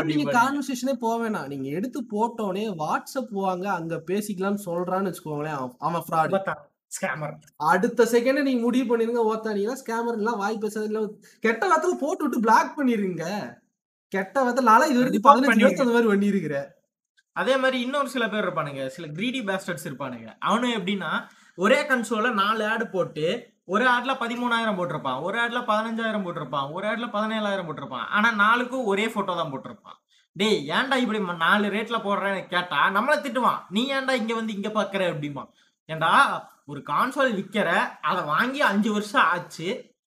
[0.05, 1.47] நீங்க கான்வர்சேஷனே போக வேணாம்.
[1.47, 6.53] நீங்க எடுத்து போட்டோனே வாட்ஸ்அப் வாங்க அங்க பேசிக்கலாம்னு சொல்றான்னு வச்சுக்கோங்களேன் அவன்- அவன் ஃப்ராடு
[6.87, 11.09] ஸ்கேமர் அடுத்த செகண்ட் நீங்க முடிவு பண்ணிருங்க ஓத்தானீங்கன்னா ஸ்கேமர் எல்லாம் வாய் பேசாத இல்ல.
[11.39, 13.23] கெட்ட வார்த்தையில போட்டு விட்டு பிளாக் பண்ணிருங்க.
[14.07, 16.73] கெட்ட வார்த்தைனால இது வரைக்கும் பதினஞ்சு மாதிரி பண்ணிருக்கிறேன்
[17.35, 18.87] அதே மாதிரி இன்னொரு சில பேர் இருப்பானுங்க.
[18.87, 20.37] சில கிரீடி பேஸ்டர்ஸ் இருப்பானுங்க.
[20.45, 21.11] அவனு எப்படின்னா
[21.55, 25.21] ஒரே கன்சோல நாலு ஆடு போட்டு ஒரு ஆட்ல பதிமூணாயிரம் போட்டிருப்பான்.
[25.21, 26.71] ஒரு ஆட்ல பதினஞ்சாயிரம் போட்டிருப்பான்.
[26.71, 28.07] ஒரு ஆட்ல பதினேழாயிரம் போட்டிருப்பான்.
[28.09, 29.97] ஆனா நாளுக்கும் ஒரே போட்டோ தான் போட்டிருப்பான்.
[30.31, 33.61] டேய் ஏன்டா இப்படி நாலு ரேட்ல போடுறேன்னு கேட்டா நம்மளை திட்டுவான்.
[33.69, 35.03] நீ ஏன்டா இங்க வந்து இங்க பாக்குற?
[35.13, 35.43] அப்படிமா
[35.89, 36.11] ஏன்டா
[36.65, 37.69] ஒரு கான்சோல் விற்கிற
[38.01, 39.67] அதை வாங்கி அஞ்சு வருஷம் ஆச்சு.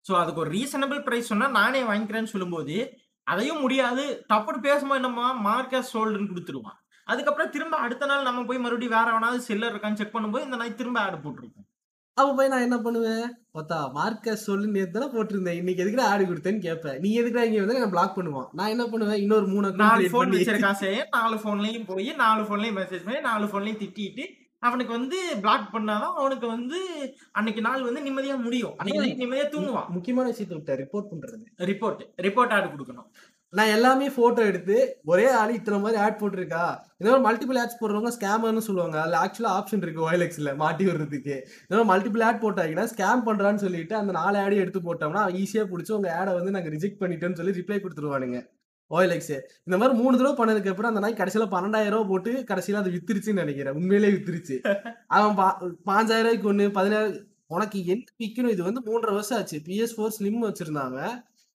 [0.09, 2.77] ஸோ அதுக்கு ஒரு ரீசனபிள் ப்ரைஸ் சொன்னா நானே வாங்கிக்கிறேன்னு சொல்லும்போது
[3.23, 4.25] அதையும் முடியாது.
[4.27, 5.27] தப்பு பேசும்போது என்னம்மா?
[5.49, 6.77] மார்க்கெட் சோல்டுன்னு கொடுத்துருவான்.
[7.11, 10.79] அதுக்கப்புறம் திரும்ப அடுத்த நாள் நம்ம போய் மறுபடியும் வேற எவனாவது செல்லர் இருக்கான்னு செக் பண்ணும்போது இந்த நாய்
[10.81, 11.69] திரும்ப ஆடு போட்டிருக்கோம்
[12.17, 13.23] அப்ப போய் நான் என்ன பண்ணுவேன்?
[13.55, 15.57] பார்த்தா மார்க்கஸ் சொல்லு நேத்து தானே போட்டிருந்தேன்.
[15.61, 16.97] இன்னைக்கு எதுக்கு ஆடு கொடுத்தேன்னு கேட்பேன்.
[17.03, 18.49] நீ எதுக்கு இங்க வந்து நான் பிளாக் பண்ணுவான்.
[18.59, 19.19] நான் என்ன பண்ணுவேன்?
[19.23, 23.81] இன்னொரு மூணு நாலு பண்ணி வச்சிருக்கான் சரி நாலு ஃபோன்லயும் போய் நாலு ஃபோன்லயும் மெசேஜ் பண்ணி நாலு ஃபோன்லயும்
[23.83, 24.25] திட்டிட்டு
[24.67, 26.77] அவனுக்கு வந்து பிளாக் பண்ணாதான் அவனுக்கு வந்து
[27.39, 28.75] அன்னைக்கு நாள் வந்து நிம்மதியா முடியும்.
[28.81, 29.89] அன்னைக்கு நிம்மதியா தூங்குவான்.
[29.95, 31.43] முக்கியமான விஷயத்தை விட்ட ரிப்போர்ட் பண்றது.
[31.71, 33.09] ரிப்போர்ட் ரிப்போர்ட் ஆடு கொடுக்கணும்.
[33.57, 34.75] நான் எல்லாமே ஃபோட்டோ எடுத்து
[35.11, 36.63] ஒரே ஆள் இத்தனை மாதிரி ஆட் போட்டிருக்கா?
[37.01, 38.97] இந்த மல்டிபிள் ஆட்ஸ் போடுறவங்க ஸ்கேமர்னு சொல்லுவாங்க.
[39.01, 41.35] அதில் ஆக்சுவலாக ஆப்ஷன் இருக்கு ஒயலெக்ஸில் மாட்டி விடுறதுக்கு.
[41.69, 46.15] இந்த மல்டிபிள் ஆட் போட்டாங்கன்னா ஸ்கேம் பண்ணுறான்னு சொல்லிட்டு அந்த நாலு ஆடையும் எடுத்து போட்டோம்னா ஈஸியாக பிடிச்சி உங்கள்
[46.19, 48.39] ஆடை வந்து நாங்கள் ரிஜெக்ட் பண்ணிட்டோம்னு சொல்லி ரிப்ளை கொடுத்துருவானுங்க.
[48.91, 49.27] OLX
[49.67, 53.43] இந்த மாதிரி மூணு தடவை பண்ணதுக்கு அப்புறம் அந்த நாய் கடைசியில பன்னெண்டாயிரம் ரூபாய் போட்டு கடைசியில அது வித்துருச்சுன்னு
[53.43, 53.77] நினைக்கிறேன்.
[53.81, 54.57] உண்மையிலேயே வித்துருச்சு.
[55.17, 55.47] அவன் பா
[55.91, 57.15] பாஞ்சாயிரம் ரூபாய்க்கு ஒன்று பதினாயிரம்
[57.55, 59.59] உனக்கு என்ன விற்கணும் இது வந்து மூன்றரை வருஷம் ஆச்சு.
[59.67, 60.99] பிஎஸ் ஃபோர் ஸ்லிம் வச்சிருந்தாங்க.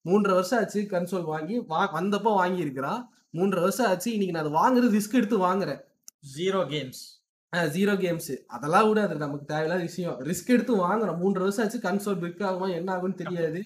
[0.05, 4.55] மூன்றரை வருஷம் ஆச்சு கன்சோல் வாங்கி வா வந்தப்போ வாங்கி இருக்கிறான் மூன்றரை வருஷம் ஆச்சு இன்னைக்கு நான் அதை
[4.61, 5.81] வாங்குறது ரிஸ்க் எடுத்து வாங்குறேன்.
[6.37, 7.03] ஜீரோ கேம்ஸ்
[7.53, 10.17] ஜீரோ கேம்ஸ் அதெல்லாம் விட அது நமக்கு தேவையில்லாத விஷயம்.
[10.21, 11.19] ரிஸ்க் எடுத்து வாங்குறோம்.
[11.23, 13.63] மூன்றரை வருஷம் ஆச்சு கன்சோல் பிரிக் ஆகுமா என்ன ஆகும்னு தெரியாது.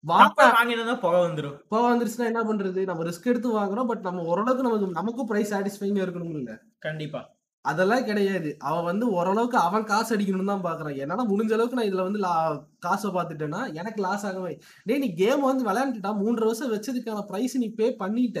[0.00, 1.56] வாங்க வாங்கிட்டு புகை வந்துரும்.
[1.60, 2.84] இப்போ வந்துருச்சுன்னா என்ன பண்றது?
[2.84, 7.33] நம்ம ரிஸ்க் எடுத்து வாங்குறோம் பட் நம்ம ஓரளவுக்கு நமக்கு நமக்கும் ப்ரைஸ் சாட்டிஸ்ஃபைங்க இருக்கணும் இல்ல கண்டிப்பா.
[7.64, 8.56] அதெல்லாம் கிடையாது.
[8.58, 10.96] அவன் வந்து ஓரளவுக்கு அவன் காசு அடிக்கணும்னு தான் பாக்குறான்.
[10.96, 14.58] என்னால முடிஞ்ச அளவுக்கு நான் இதுல வந்து லா- காசை பார்த்துட்டேன்னா எனக்கு லாஸ் ஆகவே.
[14.84, 18.40] டேய் நீ கேம் வந்து விளையாண்டுட்டா மூன்று வருஷம் வச்சதுக்கான பிரைஸ் நீ பே பண்ணிட்ட.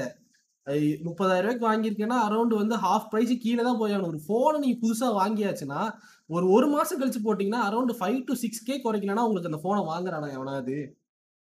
[1.06, 5.90] முப்பதாயிரம் ரூபாய்க்கு வாங்கியிருக்கேன்னா அரௌண்ட் வந்து ஹாஃப் பிரைஸ் கீழே தான் போயாகணும் ஒரு ஃபோனை நீ புதுசா வாங்கியாச்சுன்னா
[6.26, 10.32] ஒரு ஒரு மாசம் கழிச்சு போட்டீங்கன்னா around five to six K குறைக்கலன்னா உங்களுக்கு அந்த போனை வாங்குறானா
[10.32, 10.98] எவனாவது?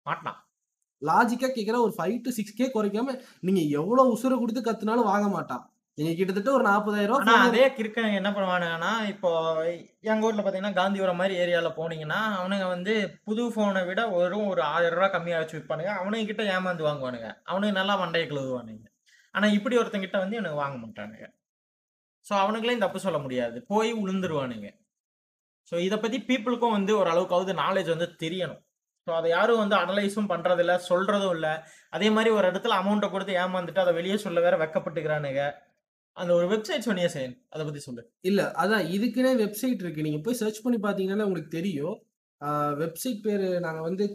[0.03, 0.49] மாட்டான்.
[1.01, 5.73] லாஜிக்கா கேக்குற ஒரு ஃபைவ் டு சிக்ஸ் கே குறைக்காம நீங்க எவ்வளவு உசுரை கொடுத்து கத்துனாலும் வாங்க மாட்டான்.
[5.99, 9.29] நீங்க கிட்டத்தட்ட ஒரு நாற்பதாயிரம் ஆனா ரூபாய் அதே கிறுக்கன் என்ன பண்ணுவானுங்கன்னா இப்போ
[10.11, 12.93] எங்க ஊர்ல பாத்தீங்கன்னா காந்திபுரம் மாதிரி ஏரியால போனீங்கன்னா அவனுங்க வந்து
[13.27, 17.29] புது போனை விட வெறும் ஒரு ஆயிரம் ரூபாய் கம்மியா வச்சு விற்பானுங்க அவனுங்க கிட்ட ஏமாந்து வாங்குவானுங்க.
[17.51, 18.87] அவனுங்க நல்லா மண்டையை கழுவுவானுங்க.
[19.35, 21.27] ஆனா இப்படி ஒருத்தங்கிட்ட வந்து இவனுக்கு வாங்க மாட்டானுங்க.
[22.25, 23.57] ஸோ அவனுங்களையும் தப்பு சொல்ல முடியாது.
[23.73, 24.69] போய் உளுந்துருவானுங்க.
[25.71, 28.61] ஸோ இதை பத்தி பீப்புளுக்கும் வந்து ஓரளவுக்காவது நாலேஜ் வந்து தெரியணும்.
[29.07, 31.53] ஸோ அதை யாரும் வந்து அனலைஸும் பண்றதில்ல சொல்றதும் இல்லை.
[31.95, 35.43] அதே மாதிரி ஒரு இடத்துல அமௌண்ட்டை கொடுத்து ஏமாந்துட்டு அதை வெளியே சொல்ல வேற வெக்கப்பட்டுக்கிறானுங்க.
[36.19, 38.03] அந்த ஒரு வெப்சைட் சொன்னியே சேன் அதை பத்தி சொல்லு.
[38.21, 40.01] இல்ல அதான் இதுக்குன்னே வெப்சைட் இருக்கு.
[40.01, 41.97] நீங்க போய் சர்ச் பண்ணி பாத்தீங்கன்னா உங்களுக்கு தெரியும்.
[42.81, 44.13] வெப்சைட் பேர் நாங்க வந்து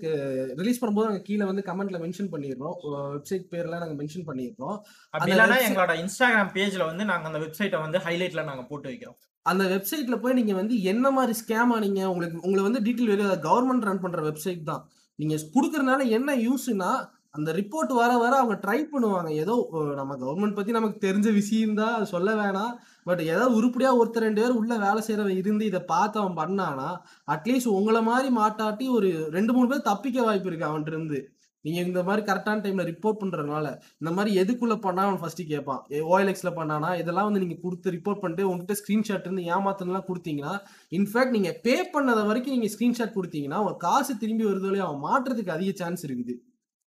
[0.56, 2.74] ரிலீஸ் பண்ணும்போது நாங்க கீழே வந்து கமெண்ட்ல மென்ஷன் பண்ணிடுறோம்.
[2.84, 4.78] வெப்சைட் பேர்லாம் நாங்க மென்ஷன் பண்ணிடுறோம்.
[5.10, 8.90] அப்படி அந்த இல்லைன்னா website- எங்களோட இன்ஸ்டாகிராம் பேஜ்ல வந்து நாங்க அந்த வெப்சைட்டை வந்து ஹைலைட்ல நாங்க போட்டு
[8.90, 9.16] வைக்கிறோம்.
[9.42, 13.80] அந்த வெப்சைட்ல போய் நீங்க வந்து என்ன மாதிரி ஸ்கேம் ஆனீங்க உங்களுக்கு உங்களை வந்து டீட்டெயில் வெளியே கவர்மெண்ட்
[13.80, 14.88] ரன் பண்ற வெப்சைட் தான்.
[15.14, 19.30] நீங்க கொடுக்கறதுனால என்ன யூஸ்னா அந்த ரிப்போர்ட் வர வர அவங்க ட்ரை பண்ணுவாங்க.
[19.42, 19.54] ஏதோ
[20.00, 22.72] நம்ம கவர்மெண்ட் பத்தி நமக்கு தெரிஞ்ச விஷயம் தான் அது சொல்ல வேணாம்.
[23.08, 26.90] பட் ஏதாவது உருப்படியா ஒருத்தர் ரெண்டு பேர் உள்ள வேலை செய்யறவன் இருந்து இதை பார்த்து அவன் பண்ணானா
[27.34, 31.20] அட்லீஸ்ட் உங்களை மாதிரி மாட்டாட்டி ஒரு ரெண்டு மூணு பேர் தப்பிக்க வாய்ப்பு இருக்கு அவன்கிட்ட இருந்து.
[31.64, 33.66] நீங்க இந்த மாதிரி கரெக்டான டைம்ல ரிப்போர்ட் பண்றதுனால
[34.00, 35.82] இந்த மாதிரி எதுக்குள்ள பண்ணா அவன் ஃபர்ஸ்ட் கேட்பான்.
[36.12, 40.54] ஓஎல்எக்ஸ்ல பண்ணானா இதெல்லாம் வந்து நீங்க கொடுத்து ரிப்போர்ட் பண்ணிட்டு உங்ககிட்ட ஸ்கிரீன்ஷாட் இருந்து ஏமாத்தலாம் கொடுத்தீங்கன்னா
[40.98, 45.72] இன்ஃபேக்ட் நீங்க பே பண்ணத வரைக்கும் நீங்க ஸ்கிரீன்ஷாட் கொடுத்தீங்கன்னா அவன் காசு திரும்பி வருதோலையும் அவன் மாற்றுறதுக்கு அதிக
[45.82, 46.34] சான்ஸ் இருக்குது.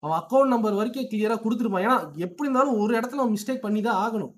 [0.02, 1.86] அவன் அக்கௌண்ட் நம்பர் வரைக்கும் கிளியரா கொடுத்துருப்பான்.
[1.86, 4.34] ஏன்னா எப்படி இருந்தாலும் ஒரு இடத்துல அவன் மிஸ்டேக் பண்ணி தான் ஆகணும்.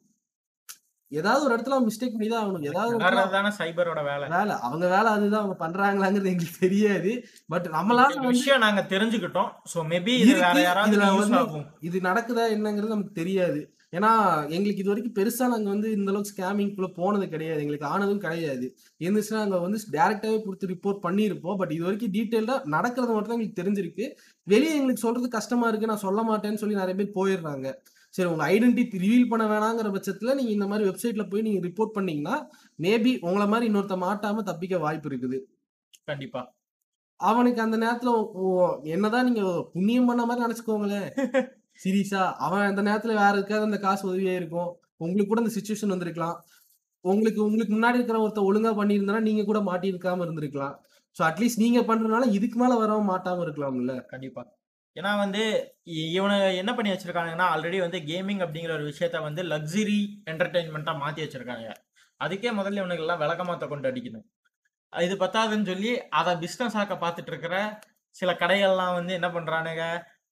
[1.13, 2.65] ஏதாவது ஒரு இடத்துல மிஸ்டேக் பண்ணி தான் ஆகணும்.
[2.65, 4.29] ஏதாவது சைபரோட வேலை?
[4.29, 4.55] வேலை.
[4.67, 5.43] அவங்க வேலை அதுதான்.
[5.43, 7.13] அவங்க பண்றாங்களாங்கிறது எங்களுக்கு தெரியாது.
[7.47, 9.51] பட் நம்மளால விஷயம் நாங்க தெரிஞ்சுக்கிட்டோம்.
[9.75, 13.61] சோ மேபி இதுல வந்து இது நடக்குதா என்னங்கிறது நமக்கு தெரியாது.
[13.93, 14.11] ஏன்னா
[14.49, 17.61] எங்களுக்கு இது வரைக்கும் பெருசா நாங்க வந்து இந்த அளவுக்கு ஸ்கேமிங் குள்ள போனது கிடையாது.
[17.61, 18.67] எங்களுக்கு ஆனதும் கிடையாது.
[19.05, 21.57] இருந்துச்சுன்னா நாங்க வந்து டைரக்டாவே கொடுத்து ரிப்போர்ட் பண்ணியிருப்போம்.
[21.57, 24.07] பட் இது வரைக்கும் டீட்டெயில்டா நடக்கிறது மட்டும் தான் எங்களுக்கு தெரிஞ்சிருக்கு.
[24.47, 25.87] வெளியே எங்களுக்கு சொல்றது கஷ்டமா இருக்கு.
[25.87, 27.67] நான் சொல்ல மாட்டேன்னு சொல்லி நிறைய பேர் போயிடுறாங்க.
[28.15, 32.37] சரி உங்க ஐடென்டிட்டி ரிவீல் பண்ண வேணாங்கிற பட்சத்துல நீங்க இந்த மாதிரி வெப்சைட்ல போய் நீங்க ரிப்போர்ட் பண்ணீங்கன்னா
[32.83, 35.39] மேபி உங்களை மாதிரி இன்னொருத்த மாட்டாம தப்பிக்க வாய்ப்பு இருக்குது.
[36.05, 36.43] கண்டிப்பா.
[37.21, 38.11] அவனுக்கு அந்த நேரத்துல
[38.85, 41.09] என்னதான் நீங்க புண்ணியம் பண்ண மாதிரி நினைச்சுக்கோங்களேன்.
[41.83, 44.71] சீரியஸா அவன் அந்த நேரத்துல வேற இருக்காது அந்த காசு உதவியா இருக்கும்.
[44.97, 46.37] உங்களுக்கு கூட அந்த சுச்சுவேஷன் வந்திருக்கலாம்.
[47.05, 50.75] உங்களுக்கு உங்களுக்கு முன்னாடி இருக்கிற ஒருத்த ஒழுங்கா பண்ணியிருந்தா நீங்க கூட மாட்டியிருக்காம இருந்திருக்கலாம்.
[51.17, 53.95] ஸோ அட்லீஸ்ட் நீங்க பண்றதுனால இதுக்கு மேல வரவும் மாட்டாம இருக்கலாம்ல.
[54.13, 54.43] கண்டிப்பா.
[54.97, 55.43] ஏன்னா வந்து
[56.17, 60.01] இவனை என்ன பண்ணி வச்சிருக்காங்கன்னா ஆல்ரெடி வந்து கேமிங் அப்படிங்கிற ஒரு விஷயத்த வந்து லக்ஸரி
[60.33, 61.69] என்டர்டெயின்மெண்ட்டா மாத்தி வச்சிருக்காங்க
[62.21, 64.27] அதுக்கே முதல்ல இவனுக்கு எல்லாம் விளக்கமாத்த கொண்டு அடிக்கணும்.
[64.93, 65.91] இது பத்தாதுன்னு சொல்லி
[66.21, 67.57] அதை பிஸ்னஸ் ஆக்க பார்த்துட்டு இருக்கிற
[68.17, 69.85] சில கடைகள்லாம் வந்து என்ன பண்றானுங்க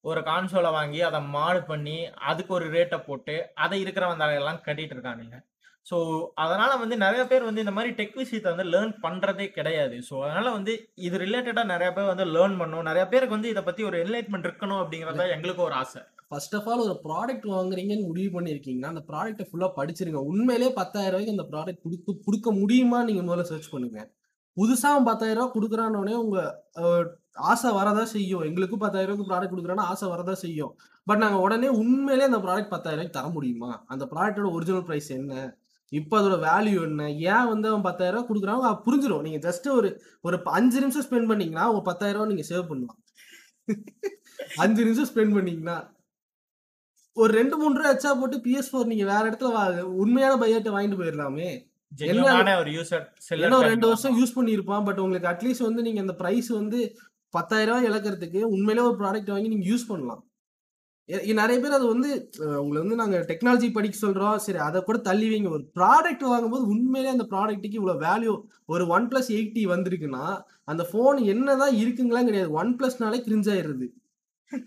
[0.05, 1.97] ஒரு கான்சோலை வாங்கி அதை மாடு பண்ணி
[2.29, 3.35] அதுக்கு ஒரு ரேட்டை போட்டு
[3.65, 5.39] அதை இருக்கிறவங்க எல்லாம் கட்டிட்டு இருக்கானுங்க
[5.87, 5.97] ஸோ
[6.43, 9.97] அதனால வந்து நிறைய பேர் வந்து இந்த மாதிரி டெக் விஷயத்தை வந்து லேர்ன் பண்றதே கிடையாது.
[10.09, 10.73] ஸோ அதனால வந்து
[11.07, 14.81] இது ரிலேட்டடா நிறைய பேர் வந்து லேர்ன் பண்ணணும் நிறைய பேருக்கு வந்து இதை பத்தி ஒரு என்லைட்மெண்ட் இருக்கணும்
[14.83, 16.01] அப்படிங்கறத எங்களுக்கு ஒரு ஆசை.
[16.27, 20.21] ஃபர்ஸ்ட் ஆஃப் ஆல் ஒரு ப்ராடக்ட் வாங்குறீங்கன்னு முடிவு பண்ணிருக்கீங்கன்னா அந்த ப்ராடக்ட்டை ஃபுல்லா படிச்சிருங்க.
[20.31, 23.99] உண்மையிலேயே பத்தாயிரம் ரூபாய்க்கு அந்த ப்ராடக்ட் கொடுக்க கொடுக்க முடியுமா நீங்க முதல்ல சர்ச் பண்ணுங்க.
[24.57, 26.39] புதுசா அவன் பத்தாயிரம் ரூபாய் கொடுக்குறானோடனே உங்க
[26.81, 27.07] அஹ்,
[27.51, 28.43] ஆசை வரதா செய்யும்.
[28.43, 30.73] எங்களுக்கும் பத்தாயிரம் ரூபாய்க்கு ப்ராடக்ட் கொடுக்குறான்னா ஆசை வரதா செய்யும்.
[31.07, 33.85] பட் நாங்க உடனே உண்மையிலேயே அந்த ப்ராடக்ட் பத்தாயிரம் ரூபாய்க்கு தர முடியுமா?
[33.87, 35.57] அந்த ப்ராடக்ட்டோட ஒரிஜினல் பிரைஸ் என்ன?
[35.93, 37.11] இப்போ அதோட வேல்யூ என்ன?
[37.13, 41.67] ஏன் வந்து அவன் பத்தாயிரம் ரூபாய் கொடுக்குறாங்க புரிஞ்சிடும் நீங்க ஜஸ்ட் ஒரு ஒரு அஞ்சு நிமிஷம் ஸ்பெண்ட் பண்ணீங்கன்னா
[41.67, 43.01] உங்க பத்தாயிரம் ரூபாய் நீங்க சேவ் பண்ணலாம்.
[44.57, 45.79] அஞ்சு நிமிஷம் ஸ்பெண்ட் பண்ணீங்கன்னா
[47.13, 51.67] ஒரு ரெண்டு மூணு ரூபா எச்சா போட்டு பிஎஸ் ஃபோர் நீங்க வேற இடத்துல உண்மையான பையர்ட்ட வாங்கிட்டு போயிடலாமே.
[53.53, 54.85] ஒரு ரெண்டு வருஷம் யூஸ் பண்ணியிருப்பான்.
[54.85, 56.81] பட் உங்களுக்கு அட்லீஸ்ட் வந்து நீங்க அந்த பிரைஸ் வந்து
[57.37, 60.23] பத்தாயிரம் ரூபாய் இழக்கிறதுக்கு உண்மையிலே ஒரு ப்ராடக்ட் வாங்கி நீங்க யூஸ் பண்ணலாம்.
[61.39, 62.09] நிறைய பேர் அது வந்து
[62.63, 64.35] உங்களை வந்து நாங்க டெக்னாலஜி படிக்க சொல்றோம்.
[64.47, 65.51] சரி அதை கூட தள்ளி வைங்க.
[65.57, 68.35] ஒரு ப்ராடக்ட் வாங்கும்போது உண்மையிலே அந்த ப்ராடக்ட்டுக்கு இவ்வளவு வேல்யூ
[68.75, 70.25] ஒரு ஒன் பிளஸ் எயிட்டி வந்திருக்குன்னா
[70.73, 72.53] அந்த போன் என்னதான் இருக்குங்களாம் கிடையாது.
[72.61, 73.89] ஒன் பிளஸ்னாலே கிரிஞ்சாயிருது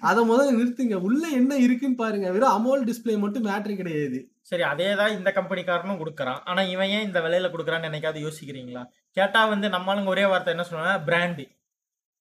[0.08, 0.98] அதை முதல்ல நிறுத்துங்க.
[1.08, 2.28] உள்ள என்ன இருக்குன்னு பாருங்க.
[2.34, 4.18] வெறும் அமோல் டிஸ்ப்ளே மட்டும் மேட்ரு கிடையாது.
[4.50, 6.42] சரி அதே தான் இந்த கம்பெனிக்காரனும் கொடுக்குறான்.
[6.50, 8.84] ஆனால் இவன் ஏன் இந்த விலையில கொடுக்குறான்னு என்னைக்காவது யோசிக்கிறீங்களா?
[9.18, 11.46] கேட்டா வந்து நம்மளுங்க ஒரே வார்த்தை என்ன சொல்லுவாங்க பிராண்டு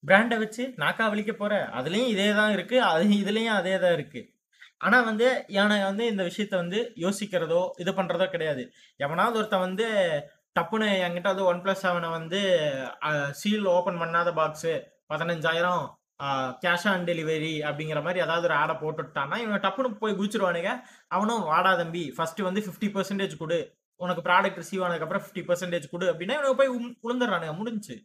[0.08, 1.54] பிராண்டை வச்சு நாக்கா வலிக்க போற.
[1.78, 2.76] அதுலயும் இதே தான் இருக்கு.
[2.90, 4.20] அது இதுலயும் அதே தான் இருக்கு.
[4.86, 8.62] ஆனா வந்து இவனை வந்து இந்த விஷயத்த வந்து யோசிக்கிறதோ இது பண்றதோ கிடையாது.
[9.04, 9.86] எவனாவது ஒருத்தன் வந்து
[10.58, 12.40] டப்புன்னு என்கிட்ட வந்து ஒன் பிளஸ் செவனை வந்து
[13.40, 14.72] சீல் ஓபன் பண்ணாத பாக்ஸு
[15.12, 15.82] பதினஞ்சாயிரம்
[16.62, 20.72] கேஷ் ஆன் டெலிவரி அப்படிங்கிற மாதிரி ஏதாவது ஒரு ஆடை போட்டுட்டான்னா இவன் டப்புன்னு போய் குதிச்சிருவானுங்க.
[21.16, 23.60] அவனும் வாடா தம்பி ஃபர்ஸ்ட் வந்து ஃபிஃப்டி பர்சன்டேஜ் கொடு.
[24.00, 26.74] உனக்கு ப்ராடக்ட் ரிசீவ் ஆனதுக்கப்புறம் ஃபிஃப்டி பர்சன்டேஜ் கொடு அப்படின்னா இவனுக்கு போய்
[27.06, 27.54] உளுந்துடுறானுங்க.
[27.60, 27.96] முடிஞ்சு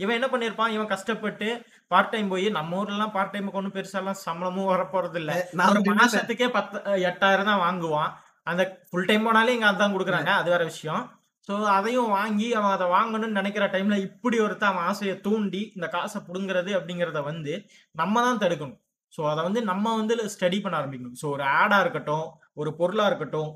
[0.00, 0.72] இவன் என்ன பண்ணியிருப்பான்?
[0.76, 1.48] இவன் கஷ்டப்பட்டு
[1.92, 5.98] பார்ட் டைம் போய் நம்ம ஊர்லாம் பார்ட் டைமுக்கு ஒன்றும் பெருசாலாம் சம்பளமும் வரப்போறது இல்ல நான் ஒரு.
[6.00, 6.78] மாசத்துக்கே பத்து
[7.10, 8.10] எட்டாயிரம் தான் வாங்குவான்.
[8.50, 10.30] அந்த ஃபுல் டைம் போனாலே இங்க அதான் கொடுக்குறாங்க.
[10.40, 11.02] அது வேற விஷயம்.
[11.48, 16.20] ஸோ அதையும் வாங்கி அவன் அதை வாங்கணும்னு நினைக்கிற டைம்ல இப்படி ஒருத்தன் அவன் ஆசையை தூண்டி இந்த காசை
[16.28, 17.54] புடுங்குறது அப்படிங்கிறத வந்து
[17.94, 18.78] நம்ம தான் தடுக்கணும்.
[19.12, 21.18] ஸோ அதை வந்து நம்ம வந்து ஸ்டடி பண்ண ஆரம்பிக்கணும்.
[21.20, 22.26] ஸோ ஒரு ஆடா இருக்கட்டும்
[22.62, 23.50] ஒரு பொருளா இருக்கட்டும்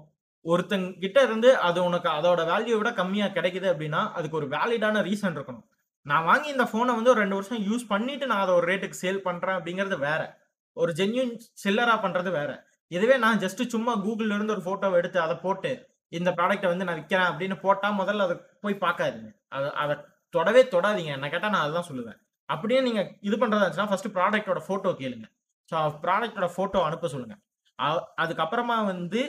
[0.44, 5.37] ஒருத்தங்க கிட்ட இருந்து அது உனக்கு அதோட வேல்யூ விட கம்மியா கிடைக்குது அப்படின்னா அதுக்கு ஒரு வேலிடான ரீசன்
[5.37, 5.64] இருக்கணும்.
[6.11, 9.25] நான் வாங்கி இந்த ஃபோனை வந்து ஒரு ரெண்டு வருஷம் யூஸ் பண்ணிட்டு நான் அதை ஒரு ரேட்டுக்கு சேல்
[9.29, 10.23] பண்ணுறேன் அப்படிங்கிறது வேற.
[10.77, 12.51] ஒரு ஜென்யூன் செல்லரா பண்ணுறது வேற.
[12.90, 15.71] இதுவே நான் ஜஸ்ட் சும்மா கூகுள்ல இருந்து ஒரு ஃபோட்டோவை எடுத்து அதை போட்டு
[16.18, 19.31] இந்த ப்ராடக்ட்டை வந்து நான் விற்கிறேன் அப்படின்னு போட்டால் முதல்ல அதை போய் பார்க்காதீங்க.
[19.57, 19.94] அதை அதை
[20.35, 21.12] தொடவே தொடாதீங்க.
[21.18, 22.18] என்ன கேட்டால் நான் அதுதான் சொல்லுவேன்.
[22.49, 25.27] அப்படியே நீங்கள் இது பண்றதா இருந்துச்சுன்னா ஃபர்ஸ்ட் ப்ராடக்ட்டோட ஃபோட்டோ கேளுங்க.
[25.71, 27.37] ஸோ ப்ராடக்டோட ஃபோட்டோ அனுப்ப சொல்லுங்க.
[28.23, 29.21] அதுக்கப்புறமா வந்து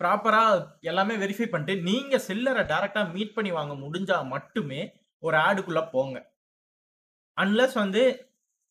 [0.00, 0.58] ப்ராப்பராக
[0.90, 4.80] எல்லாமே வெரிஃபை பண்ணிட்டு நீங்கள் செல்லரை டேரெக்டாக மீட் பண்ணி வாங்க முடிஞ்சால் மட்டுமே
[5.26, 6.16] ஒரு ஆடுக்குள்ள போங்க.
[7.38, 8.02] அன்லஸ் வந்து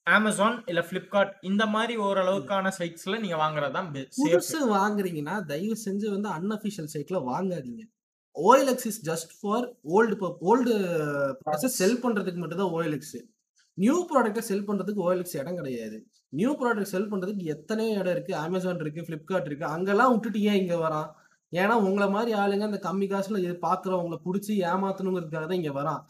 [0.08, 6.30] அமேசான் இல்ல பிளிப்கார்ட் இந்த மாதிரி ஓரளவுக்கான சைட்ஸ்ல நீங்க வாங்குறது தான் புதுசு வாங்குறீங்கன்னா தயவு செஞ்சு வந்து
[6.38, 7.84] அன்அஃபிஷியல் சைட்ல வாங்காதீங்க.
[8.36, 10.16] OLX is just for old
[10.52, 10.74] old
[11.44, 13.18] product sell பண்றதுக்கு மட்டும் தான் ஓஎல்எக்ஸ்
[13.78, 15.98] நியூ ப்ராடக்ட்டை செல் பண்றதுக்கு ஓஎல்எக்ஸ் இடம் கிடையாது.
[16.40, 18.34] நியூ ப்ராடக்ட் செல் பண்றதுக்கு எத்தனையோ இடம் இருக்கு?
[18.46, 21.10] அமேசான் இருக்கு ஃபிளிப்கார்ட் இருக்கு அங்கெல்லாம் விட்டுட்டு ஏன் இங்க வரான்?
[21.54, 26.02] ஏன்னா உங்களை மாதிரி ஆளுங்க அந்த கம்மி காசுல பாக்குறவங்களை பிடிச்சி ஏமாத்தணுங்கிறதுக்காக தான் இங்க வரான்.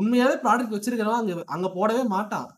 [0.00, 2.48] உண்மையாவே ப்ராடக்ட் வச்சிருக்கிறவன் அங்க அங்க போடவே மாட்டான்.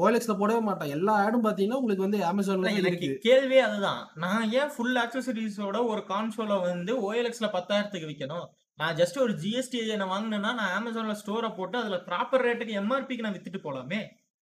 [0.00, 0.92] ஓஎல்எக்ஸ்ல போடவே மாட்டான்.
[0.96, 4.00] எல்லா ஆடும் பாத்தீங்கன்னா உங்களுக்கு வந்து அமேசான்ல எனக்கு கேள்வியே அதுதான்.
[4.24, 8.46] நான் ஏன் ஃபுல் ஆக்சசரிஸோட ஒரு கான்சோலை வந்து ஓஎல்எக்ஸ்ல பத்தாயிரத்துக்கு விற்கணும்
[8.78, 13.36] நான் ஜஸ்ட் ஒரு ஜிஎஸ்டி நான் வாங்கினேன்னா நான் அமேசான்ல ஸ்டோரை போட்டு அதுல ப்ராப்பர் ரேட்டுக்கு எம்ஆர்பிக்கு நான்
[13.36, 14.00] வித்துட்டு போலாமே?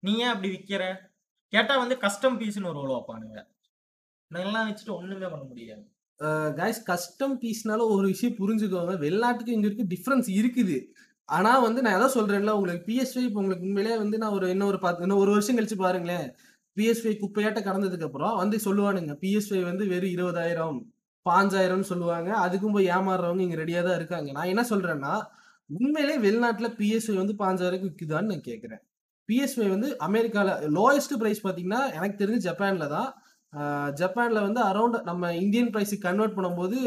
[0.04, 0.84] நீ ஏன் அப்படி விற்கிற
[1.54, 3.40] கேட்டா வந்து கஸ்டம் பீஸ்னு ஒரு ரோல் வைப்பானுங்க.
[4.32, 5.84] நான் எல்லாம் வச்சுட்டு ஒண்ணுமே பண்ண முடியாது.
[6.60, 8.94] கைஸ் கஸ்டம் பீஸ்னால ஒரு விஷயம் புரிஞ்சுக்கோங்க.
[9.06, 10.78] வெளிநாட்டுக்கு இங்க இருக்கு டிஃப்ரென்ஸ் இருக்குது.
[11.30, 15.06] ஆனா வந்து நான் எதாவது சொல்றேன்ல உங்களுக்கு பிஎஸ்ஐ இப்போ உங்களுக்கு உண்மையிலேயே வந்து நான் ஒரு இன்னொரு பார்த்து
[15.06, 16.28] இன்னும் ஒரு வருஷம் கழிச்சு பாருங்களேன்.
[16.78, 20.78] பிஎஸ்ஐ குப்பையாட்ட கடந்ததுக்கு அப்புறம் வந்து சொல்லுவானுங்க பிஎஸ்ஐ வந்து வெறும் இருபதாயிரம்
[21.26, 22.30] பாஞ்சாயிரம்னு சொல்லுவாங்க.
[22.46, 24.30] அதுக்கும் போய் ஏமாறுறவங்க இங்க ரெடியா தான் இருக்காங்க.
[24.38, 25.14] நான் என்ன சொல்றேன்னா
[25.70, 28.82] உண்மையிலே வெளிநாட்டுல பிஎஸ்ஐ வந்து பாஞ்சாயிரம் விற்குதான்னு நான் கேட்கிறேன்
[29.30, 33.10] பிஎஸ்ஐ வந்து அமெரிக்கால லோயஸ்ட் பிரைஸ் பாத்தீங்கன்னா எனக்கு தெரிஞ்சு ஜப்பான்ல தான்.
[34.02, 36.78] ஜப்பான்ல வந்து அரௌண்ட் நம்ம இந்தியன் ப்ரைஸுக்கு கன்வெர்ட் பண்ணும்போது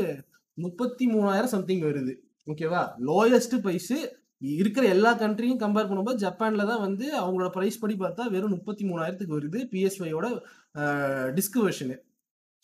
[0.58, 2.12] முப்பத்தி மூணாயிரம் சம்திங் வருது.
[2.52, 3.98] ஓகேவா லோயஸ்ட் ப்ரைஸு
[4.60, 9.36] இருக்கிற எல்லா கண்ட்ரியும் கம்பேர் பண்ணும்போது ஜப்பான்ல தான் வந்து அவங்களோட ப்ரைஸ் படி பார்த்தா வெறும் முப்பத்தி மூணாயிரத்துக்கு
[9.38, 10.26] வருது பிஎஸ்ஒயோட
[11.38, 11.96] டிஸ்க் வெர்ஷனு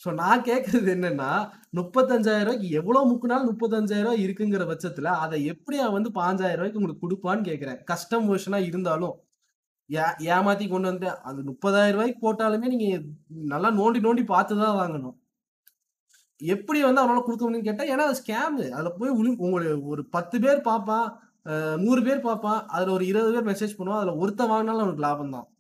[0.05, 1.31] ஸோ நான் கேட்கறது என்னன்னா
[1.79, 7.05] முப்பத்தஞ்சாயிரம் ரூபாய்க்கு எவ்வளோ முக்குனாலும் முப்பத்தஞ்சாயிரம் ரூபாய் இருக்குங்கிற பட்சத்தில் அதை எப்படி அவன் வந்து பாஞ்சாயிரம் ரூபாய்க்கு உங்களுக்கு
[7.05, 9.15] கொடுப்பான்னு கேட்குறேன் கஸ்டம் வெர்ஷனா இருந்தாலும்.
[10.33, 12.98] ஏமாத்தி கொண்டு வந்து அந்த முப்பதாயிரம் ரூபாய்க்கு போட்டாலுமே நீங்க
[13.52, 15.16] நல்லா நோண்டி நோண்டி பார்த்து தான் வாங்கணும்.
[16.40, 20.40] எப்படி வந்து அவனால கொடுக்க முடியும்னு கேட்டா ஏன்னா அது ஸ்கேமு அதுல போய் உளி- உங்களுடைய ஒரு பத்து
[20.40, 21.20] பேர் பார்ப்பான்
[21.85, 25.55] நூறு பேர் பார்ப்பான் அதுல ஒரு இருபது பேர் மெசேஜ் பண்ணுவான் அதுல ஒருத்தன் வாங்கினாலும் அவனுக்கு லாபம் தான்.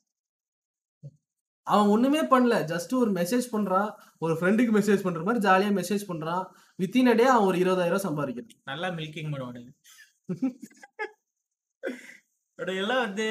[1.66, 2.72] அவன் ஒண்ணுமே பண்ணல.
[2.72, 6.44] ஜஸ்ட் ஒரு மெசேஜ் பண்றான் ஒரு ஃப்ரெண்டுக்கு மெசேஜ் பண்ற மாதிரி ஜாலியா மெசேஜ் பண்றான்
[6.78, 8.64] வித்தின் அடே அவன் ஒரு இருபதாயிரம் ரூபாய் சம்பாதிக்கிறான்.
[8.64, 9.72] நல்லா மில்கிங் பண்ணுவானுங்க
[12.80, 13.26] எல்லாம் வந்து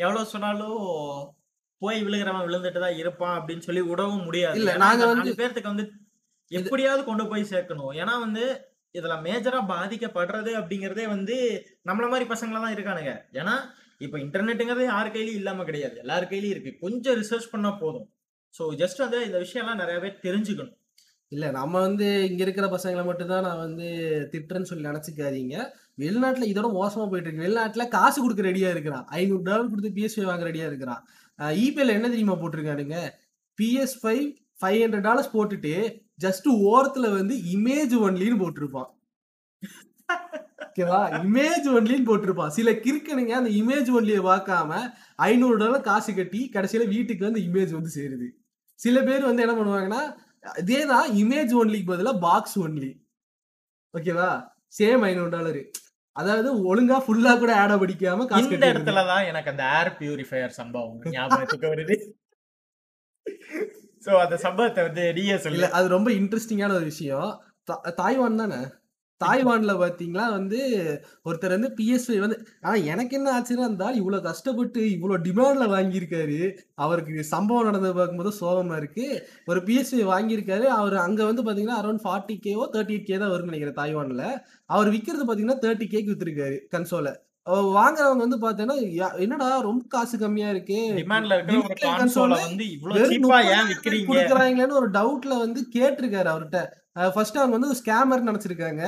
[0.00, 1.34] எவ்வளவு சொன்னாலும்
[1.78, 4.58] போய் விழுகிறவன் விழுந்துட்டு தான் இருப்பான் அப்படின்னு சொல்லி விடவும் முடியாது.
[4.58, 5.90] இல்ல, நாங்க வந்து- பேர்த்துக்கு வந்து
[6.48, 7.92] எப்படியாவது கொண்டு போய் சேர்க்கணும்.
[7.92, 13.20] ஏன்னா வந்து இதுல மேஜரா பாதிக்கப்படுறது அப்படிங்கறதே வந்து நம்மள மாதிரி பசங்கள தான் இருக்கானுங்க.
[13.32, 13.52] ஏன்னா
[13.98, 15.96] இப்ப இன்டர்நெட்டுங்கிறது யார் கையிலயும் இல்லாம கிடையாது.
[15.96, 16.76] எல்லார் கையிலயும் இருக்கு.
[16.80, 18.12] கொஞ்சம் ரிசர்ச் பண்ணா போதும்.
[18.58, 20.78] சோ ஜஸ்ட் வந்து இந்த விஷயம்லாம் நிறைய பேர் தெரிஞ்சுக்கணும்.
[21.28, 23.84] இல்ல நம்ம வந்து இங்க இருக்கிற பசங்களை மட்டும் தான் நான் வந்து
[24.32, 25.70] திட்டுறேன்னு சொல்லி நினைச்சுக்காதீங்க.
[25.98, 29.06] வெளிநாட்டில் இதோட மோசமாக போயிட்டு இருக்கு வெளிநாட்டில் காசு கொடுக்க ரெடியாக இருக்கிறான்.
[29.20, 31.02] ஐநூறு டாலர் கொடுத்து பிஎஸ்ஐ வாங்க ரெடியாக இருக்கிறான்.
[31.64, 32.98] இபிஎல் என்ன தெரியுமா போட்டிருக்கானுங்க?
[33.58, 34.24] PS five
[34.60, 35.74] five hundred dollars போட்டுட்டு
[36.24, 38.90] ஜஸ்ட் ஓரத்தில் வந்து இமேஜ் ஒன்லின்னு போட்டிருப்பான்.
[40.66, 41.00] ஓகேவா?
[41.26, 42.52] இமேஜ் ஒன்லின்னு போட்டிருப்பான்.
[42.56, 44.80] சில கிறுக்கனுங்க அந்த இமேஜ் ஒன்லியை பார்க்காம
[45.28, 48.28] ஐநூறு டாலர் காசு கட்டி கடைசியில் வீட்டுக்கு வந்து இமேஜ் வந்து சேருது.
[48.80, 50.02] சில பேர் வந்து என்ன பண்ணுவாங்கன்னா
[50.60, 52.92] இதேதான் இமேஜ் ஒன்லிக்கு பதிலாக பாக்ஸ் ஒன்லி
[53.94, 54.30] ஓகேவா?
[54.72, 55.62] சேம் ஐநூறு டாலர்
[56.16, 61.12] அதாவது ஒழுங்கா ஃபுல்லா கூட ஆட படிக்காம காசு இந்த கட்டி இடத்துலதான் எனக்கு அந்த ஏர் பியூரிஃபையர் சம்பவம்
[61.16, 61.96] ஞாபகத்துக்கு வருது?
[64.06, 65.64] சோ அந்த சம்பவத்தை வந்து நீயே சொல்லு.
[65.78, 67.30] அது ரொம்ப இன்ட்ரெஸ்டிங்கான ஒரு விஷயம்.
[68.00, 68.60] தாய்வான் தானே?
[69.20, 70.58] தாய்வான்ல பாத்தீங்களா வந்து
[71.28, 76.38] ஒருத்தர் வந்து பிஎஸ்ஐ வந்து ஆனா எனக்கு என்ன ஆச்சுன்னா இருந்தால் இவ்வளவு கஷ்டப்பட்டு இவ்வளவு டிமாண்ட்ல வாங்கியிருக்காரு.
[76.84, 79.06] அவருக்கு சம்பவம் நடந்தது பார்க்கும்போது சோகமா இருக்கு.
[79.46, 80.66] ஒரு பிஎஸ்ஐ வாங்கியிருக்காரு.
[80.80, 84.26] அவர் அங்க வந்து பாத்தீங்கன்னா அரௌண்ட் ஃபார்ட்டி கேவோ தேர்ட்டி எயிட் கே தான் வரும்னு நினைக்கிறேன் தாய்வான்ல.
[84.70, 87.10] அவர் விக்கிறது பாத்தீங்கன்னா தேர்ட்டி கேக்கு வித்துருக்காரு கன்சோல
[87.76, 88.76] வாங்குறவங்க வந்து பாத்தீங்கன்னா
[89.24, 90.80] என்னடா ரொம்ப காசு கம்மியா இருக்கு.
[90.98, 91.36] டிமாண்ட்ல
[92.46, 93.38] வந்து இவ்வளவு சீப்பா
[94.50, 96.60] ஏன் ஒரு டவுட்ல வந்து கேட்டிருக்காரு அவர்கிட்ட.
[97.14, 98.82] ஃபர்ஸ்ட் அவங்க வந்து ஸ்கேமர் நினச்சிருக்காங்க.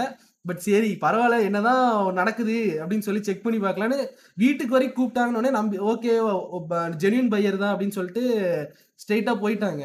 [0.45, 1.89] பட் சரி பரவாயில்ல என்னதான்
[2.21, 3.99] நடக்குது அப்படின்னு சொல்லி செக் பண்ணி பார்க்கலான்னு
[4.43, 6.13] வீட்டுக்கு வரைக்கும் கூப்பிட்டாங்கன்னு நம்பி ஓகே
[7.03, 8.25] ஜென்யூன் பையர் தான் அப்படின்னு சொல்லிட்டு
[9.03, 9.83] ஸ்ட்ரெயிட்டாக போயிட்டாங்க.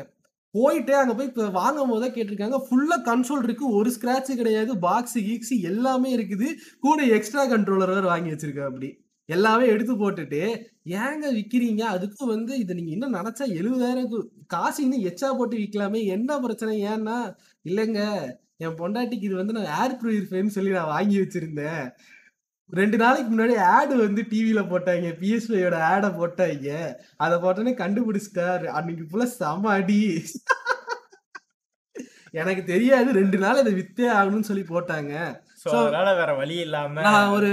[0.55, 5.55] போயிட்டு அங்கே போய் இப்போ வாங்கும் போதே கேட்டிருக்காங்க ஃபுல்லாக கன்சோல் இருக்குது ஒரு ஸ்க்ராட்சு கிடையாது பாக்ஸ் கீக்ஸு
[5.71, 6.47] எல்லாமே இருக்குது.
[6.85, 8.89] கூட எக்ஸ்ட்ரா கண்ட்ரோலர் வேறு வாங்கி வச்சிருக்கேன் அப்படி.
[9.29, 10.41] எல்லாமே எடுத்து போட்டுட்டு
[10.99, 14.11] ஏங்க விற்கிறீங்க அதுக்கும் வந்து இதை நீங்கள் இன்னும் நினச்சா எழுபதாயிரம்
[14.53, 16.75] காசு இன்னும் எச்சா போட்டு விற்கலாமே என்ன பிரச்சனை?
[16.91, 17.17] ஏன்னா
[17.67, 18.01] இல்லைங்க
[18.65, 21.83] என் பொண்டாட்டிக்கு இது வந்து நான் ஏர் ப்யூரிஃபைன்னு சொல்லி நான் வாங்கி வச்சிருந்தேன்.
[22.79, 26.69] ரெண்டு நாளைக்கு முன்னாடி ஆடு வந்து டிவியில போட்டாங்க பிஎஸ்பியோட ஆடை போட்டாங்க.
[27.23, 28.65] அதை போட்டோன்னே கண்டுபிடிச்சிட்டாரு.
[28.77, 30.01] அன்னைக்கு ஃபுல்லா செம அடி.
[32.39, 35.13] எனக்கு தெரியாது ரெண்டு நாள் இதை வித்தே ஆகணும்னு சொல்லி போட்டாங்க.
[35.65, 37.47] அதனால வேற வழி இல்லாம நான் ஒரு.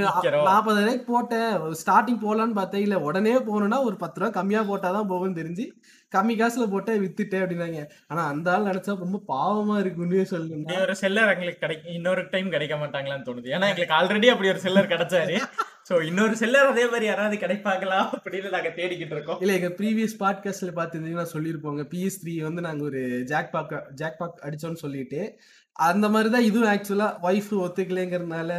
[0.44, 1.50] நாற்பதாயிரம் போட்டேன்.
[1.80, 2.82] ஸ்டார்டிங் போடலான்னு பார்த்தேன்.
[2.82, 5.66] இல்ல உடனே போகணும்னா ஒரு பத்து ரூபா கம்மியா போட்டாதான் போகும்னு தெரிஞ்சு
[6.12, 7.80] கம்மி காசுல போட்டேன் வித்துட்டேன் அப்படின்னாங்க.
[8.06, 10.60] ஆனா அந்த ஆள் நினைச்சா ரொம்ப பாவமா இருக்கு உண்மையே சொல்லணும்னா.
[10.60, 13.54] இப்படி ஒரு செல்லர் எங்களுக்கு கிடைக்கும் இன்னொரு டைம் கிடைக்க மாட்டாங்களான்னு தோணுது.
[13.56, 15.36] ஏன்னா எங்களுக்கு ஆல்ரெடி அப்படி ஒரு செல்லர் கிடைச்சாரு.
[15.88, 19.40] சோ இன்னொரு செல்லர் அதே மாதிரி யாராவது கிடைப்பாங்களா அப்படின்னு நாங்க தேடிக்கிட்டு இருக்கோம்.
[19.40, 21.82] இல்ல எங்க ப்ரீவியஸ் பாட்காஸ்ட்ல பார்த்துருந்தீங்கன்னா சொல்லியிருப்போங்க.
[21.92, 25.38] பிஎஸ் த்ரீ வந்து நாங்க ஒரு ஜாக் பாக் ஜாக் பாக் அடிச்சோம்னு சொல்லிட்டு
[25.72, 28.52] அந்த மாதிரி தான் இதுவும் ஆக்சுவலா ஒய்ஃப் ஒத்துக்கலைங்கிறதுனால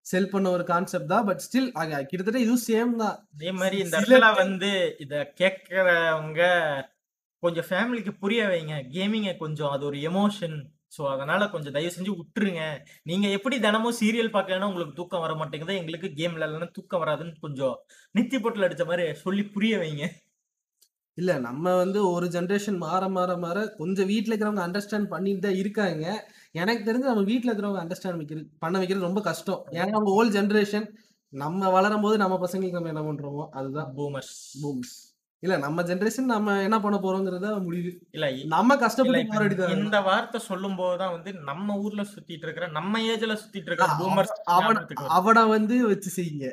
[0.00, 1.24] செல் பண்ண ஒரு கான்செப்ட் தான்.
[1.24, 1.70] பட் ஸ்டில்
[2.10, 3.28] கிட்டத்தட்ட இதுவும் சேம் தான்.
[3.34, 6.42] அதே மாதிரி இந்த இடத்துல வந்து இத கேட்கறவங்க
[7.38, 8.74] கொஞ்சம் ஃபேமிலிக்கு புரிய வைங்க.
[8.96, 10.56] கேமிங்க கொஞ்சம் அது ஒரு எமோஷன்
[10.92, 12.62] ஸோ அதனால கொஞ்சம் தயவு செஞ்சு விட்டுருங்க.
[13.10, 15.78] நீங்க எப்படி தினமும் சீரியல் பார்க்கலன்னா உங்களுக்கு தூக்கம் வர மாட்டேங்குது.
[15.80, 17.76] எங்களுக்கு கேம் விளையாடலன்னா தூக்கம் வராதுன்னு கொஞ்சம்
[18.14, 20.06] நெத்தி பொட்டில் அடிச்ச மாதிரி சொல்லி புரிய வைங்க.
[21.18, 26.04] இல்ல நம்ம வந்து ஒரு ஜென்ரேஷன் மாற மாற மாற கொஞ்சம் வீட்ல இருக்கிறவங்க அண்டர்ஸ்டாண்ட் பண்ணிட்டு தான் இருக்காங்க.
[26.52, 29.60] எனக்கு தெரிஞ்சு நம்ம வீட்ல இருக்கிறவங்க அண்டர்ஸ்டாண்ட் வைக்கிறது பண்ண வைக்கிறது ரொம்ப கஷ்டம்.
[29.78, 30.86] ஏன்னா அவங்க ஓல்ட் ஜென்ரேஷன்
[31.32, 33.90] நம்ம வளரும் போது நம்ம பசங்களுக்கு நம்ம என்ன பண்றோமோ அதுதான்.
[33.98, 34.94] பூமர்ஸ் பூம்ஸ்
[35.42, 41.14] இல்ல நம்ம ஜென்ரேஷன் நம்ம என்ன பண்ண போறோங்கிறத முடிவு இல்ல நம்ம கஷ்டப்பட்டு இந்த வார்த்தை சொல்லும் போதுதான்
[41.14, 44.34] வந்து நம்ம ஊர்ல சுத்திட்டு இருக்கிற நம்ம ஏஜ்ல சுத்திட்டு இருக்கிற பூமர்ஸ்
[45.16, 46.46] அவன வந்து வச்சு செய்யுங்க.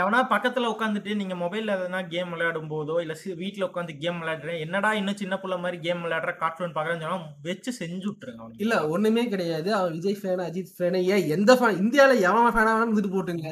[0.00, 4.90] எவனா பக்கத்துல உட்காந்துட்டு நீங்க மொபைல்ல எதனா கேம் விளையாடும் போதோ இல்ல வீட்ல உட்காந்து கேம் விளையாடுறேன் என்னடா
[4.92, 9.68] இன்னும் சின்ன புள்ள மாதிரி கேம் விளையாடுற கார்ட்டூன் பாக்குறேன்னு சொன்னா வச்சு செஞ்சு விட்டுருங்க இல்ல ஒண்ணுமே கிடையாது.
[9.78, 13.46] அவன் விஜய் ஃபேன் அஜித் ஃபேன் ஏன் எந்த ஃபேன் இந்தியால எவன் ஃபேனா இருந்துட்டு போட்டுங்க.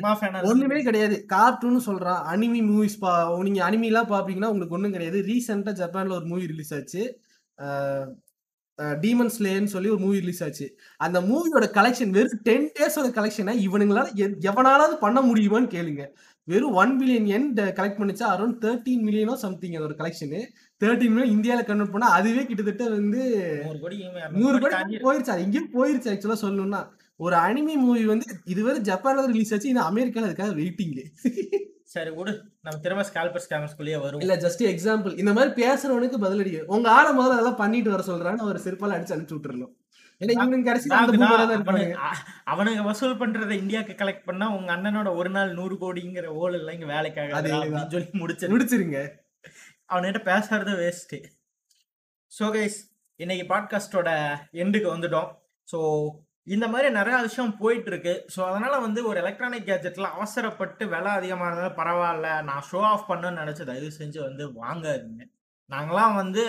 [0.51, 1.16] ஒண்ணுமே கிடையாது.
[1.27, 2.23] கார்ட்டூன் சொல்றான்.
[2.33, 3.12] அனிமி மூவிஸ் பா
[3.49, 5.20] நீங்க அனிமி எல்லாம் பாப்பீங்கன்னா உங்களுக்கு ஒண்ணும் கிடையாது.
[5.30, 7.02] ரீசெண்டா ஜப்பான்ல ஒரு மூவி ரிலீஸ் ஆச்சு.
[9.02, 10.66] டீமன் ஸ்லேன்னு சொல்லி ஒரு மூவி ரிலீஸ் ஆச்சு.
[11.06, 14.06] அந்த மூவியோட கலெக்ஷன் வெறும் டென் டேஸோட கலெக்ஷனை இவனுங்களால
[14.50, 16.04] எவனாலாவது பண்ண முடியுமான்னு கேளுங்க.
[16.48, 17.46] வெறும் ஒன் பில்லியன் என்
[17.78, 20.40] கலெக்ட் பண்ணிச்சா அரௌண்ட் தேர்ட்டீன் மில்லியனோ சம்திங் அதோட கலெக்ஷனு
[20.82, 23.20] தேர்ட்டீன் மில்லியன் இந்தியாவில் கன்வெர்ட் பண்ணா அதுவே கிட்டத்தட்ட வந்து
[23.66, 23.98] நூறு கோடி.
[25.06, 25.34] போயிருச்சு.
[25.34, 26.82] அது எங்கேயும் போயிருச்சு ஆக்சுவலா சொல்லணும்னா.
[27.24, 29.72] ஒரு அனிமி மூவி வந்து இதுவரை ஜப்பான்ல ரிலீஸ் ஆச்சு.
[29.72, 30.94] இது அமெரிக்கால அதுக்காக வெயிட்டிங்
[31.94, 32.33] சரி விடு.
[32.61, 36.52] நம்ம திரும்ப ஸ்கால்பர் ஸ்கேமர்ஸ்குள்ளேயே வரும் இல்ல ஜஸ்ட் எக்ஸாம்பிள் இந்த மாதிரி பேசுறவனுக்கு பதிலடி.
[36.68, 39.72] உங்க ஆளை முதல்ல அதெல்லாம் பண்ணிட்டு வர சொல்றான்னு ஒரு செருப்பால அடிச்சு அனுப்பிச்சு
[42.04, 42.20] அ-
[42.52, 46.87] அவனுங்க வசூல் பண்றதை இந்தியாக்கு கலெக்ட் பண்ணா உங்க அண்ணனோட ஒரு நாள் நூறு கோடிங்கிற ஓல் எல்லாம் இங்க
[46.87, 47.40] வேலைக்காக
[47.90, 48.98] சொல்லி முடிச்சிரு முடிச்சிருங்க.
[49.90, 51.18] அவன்கிட்ட பேசுறது வேஸ்ட்டு
[52.33, 52.78] ஸோ கைஸ்
[53.20, 54.09] இன்னைக்கு பாட்காஸ்டோட
[54.54, 55.28] எண்டுக்கு வந்துட்டோம்.
[55.68, 55.78] ஸோ
[56.46, 61.48] இந்த மாதிரி நிறைய விஷயம் போயிட்டு இருக்கு ஸோ அதனால வந்து ஒரு எலக்ட்ரானிக் கேஜெட்ல அவசரப்பட்டு விலை அதிகமாக
[61.48, 65.22] இருந்தாலும் பரவாயில்ல நான் ஷோ ஆஃப் பண்ணுன்னு நினைச்சு தயவு செஞ்சு வந்து வாங்காதீங்க.
[65.70, 66.42] நாங்களாம் வந்து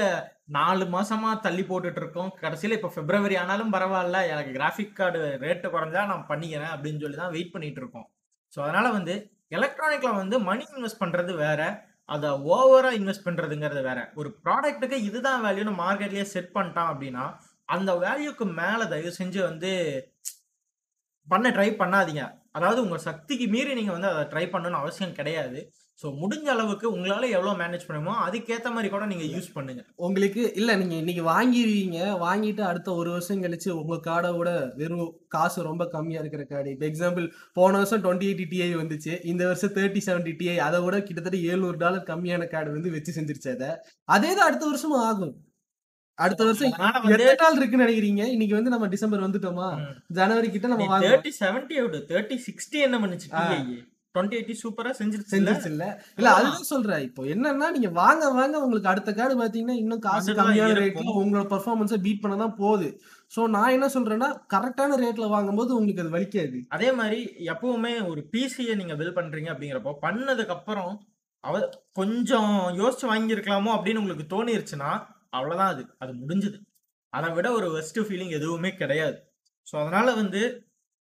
[0.58, 2.32] நாலு மாசமா தள்ளி போட்டுட்டு இருக்கோம்.
[2.44, 7.34] கடைசியில் இப்போ பிப்ரவரி ஆனாலும் பரவாயில்ல எனக்கு கிராஃபிக் கார்டு ரேட்டு குறைஞ்சா நான் பண்ணிக்கிறேன் அப்படின்னு சொல்லி தான்
[7.38, 8.08] வெயிட் பண்ணிட்டு இருக்கோம்.
[8.54, 9.16] ஸோ அதனால வந்து
[9.58, 11.62] எலக்ட்ரானிக்ல வந்து மணி இன்வெஸ்ட் பண்றது வேற
[12.10, 14.00] அதை ஓவரா இன்வெஸ்ட் பண்றதுங்கிறது வேற.
[14.20, 17.26] ஒரு ப்ராடக்ட்டுக்கு இதுதான் வேல்யூன்னு மார்க்கெட்லயே செட் பண்ணிட்டான் அப்படின்னா
[17.70, 19.72] அந்த வேல்யூக்கு மேலே தயவு செஞ்சு வந்து
[21.28, 22.24] பண்ண ட்ரை பண்ணாதீங்க.
[22.58, 25.60] அதாவது உங்கள் சக்திக்கு மீறி நீங்கள் வந்து அதை ட்ரை பண்ணணும்னு அவசியம் கிடையாது.
[26.02, 29.82] ஸோ முடிஞ்ச அளவுக்கு உங்களால் எவ்வளோ மேனேஜ் பண்ணுமோ அதுக்கேற்ற மாதிரி கூட நீங்கள் யூஸ் பண்ணுங்க.
[30.06, 35.68] உங்களுக்கு இல்லை நீங்கள் இன்னைக்கு வாங்கிடுவீங்க வாங்கிட்டு அடுத்த ஒரு வருஷம் கழிச்சு உங்கள் கார்டை விட வெறும் காசு
[35.70, 37.28] ரொம்ப கம்மியாக இருக்கிற கார்டு இப்போ எக்ஸாம்பிள்
[37.60, 39.14] போன வருஷம் டுவெண்ட்டி எயிட்டி டிஐ வந்துச்சு.
[39.32, 43.52] இந்த வருஷம் தேர்ட்டி செவன்டி டிஐ அதை விட கிட்டத்தட்ட ஏழ்நூறு டாலர் கம்மியான கார்டு வந்து வச்சு செஞ்சிருச்சு
[43.56, 43.72] அதை.
[44.18, 45.36] அதே தான் அடுத்த வருஷமும் ஆகும்.
[46.24, 46.70] அடுத்த வருஷம்
[47.14, 48.24] எத்தனை நாள் இருக்குன்னு நினைக்கிறீங்க?
[48.36, 49.68] இன்னைக்கு வந்து நம்ம டிசம்பர் வந்துட்டோமா.
[50.20, 52.00] ஜனவரி கிட்ட நம்ம தேர்ட்டி செவன்டி விடு.
[52.12, 53.30] தேர்ட்டி சிக்ஸ்டி என்ன பண்ணுச்சு.
[54.16, 55.86] டுவெண்ட்டி எயிட்டி சூப்பரா செஞ்சிருச்சு செஞ்சிருச்சு இல்ல.
[56.20, 57.02] இல்ல அதுதான் சொல்றேன்.
[57.08, 60.78] இப்போ என்னன்னா நீங்க வாங்க வாங்க உங்களுக்கு அடுத்த கார்டு பாத்தீங்கன்னா இன்னும் காசு கம்மியான.
[60.80, 62.88] ரேட்ல உங்களோட பெர்ஃபார்மன்ஸை பீட் பண்ண தான் போகுது.
[63.36, 66.60] சோ நான் என்ன சொல்றேன்னா கரெக்டான ரேட்ல வாங்கும்போது உங்களுக்கு அது வலிக்காது.
[66.78, 67.20] அதே மாதிரி
[67.54, 70.94] எப்பவுமே ஒரு பிசியை நீங்க பில் பண்றீங்க அப்படிங்கிறப்போ பண்ணதுக்கு அப்புறம்
[71.44, 71.58] அவ
[72.02, 74.94] கொஞ்சம் யோசிச்சு வாங்கியிருக்கலாமோ அப்படின்னு உங்களுக்கு தோணிருச்சுன்னா
[75.38, 75.84] அவ்வளவுதான் அது.
[75.98, 76.58] அது முடிஞ்சது.
[77.10, 79.18] அதை விட ஒரு வெஸ்ட் ஃபீலிங் எதுவுமே கிடையாது.
[79.72, 80.42] ஸோ அதனால வந்து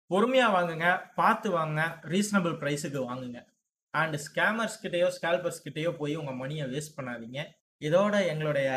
[0.10, 3.40] பொறுமையா வாங்குங்க பார்த்து வாங்க ரீசனபிள் ப்ரைஸுக்கு வாங்குங்க.
[3.94, 7.40] அண்ட் ஸ்கேமர்ஸ் கிட்டயோ ஸ்கேல்பர்ஸ் கிட்டயோ போய் உங்க மணியை வேஸ்ட் பண்ணாதீங்க.
[7.82, 8.70] இதோட எங்களுடைய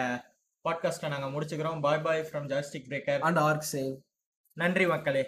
[0.64, 1.80] பாட்காஸ்ட்டை நாங்கள் முடிச்சுக்கிறோம்.
[1.80, 3.94] பாய் பாய் ஃப்ரம் ஜாஸ்டிக் பிரேக்கர் அண்ட் ஆர்க் சேம்
[4.56, 5.24] நன்றி மக்களே.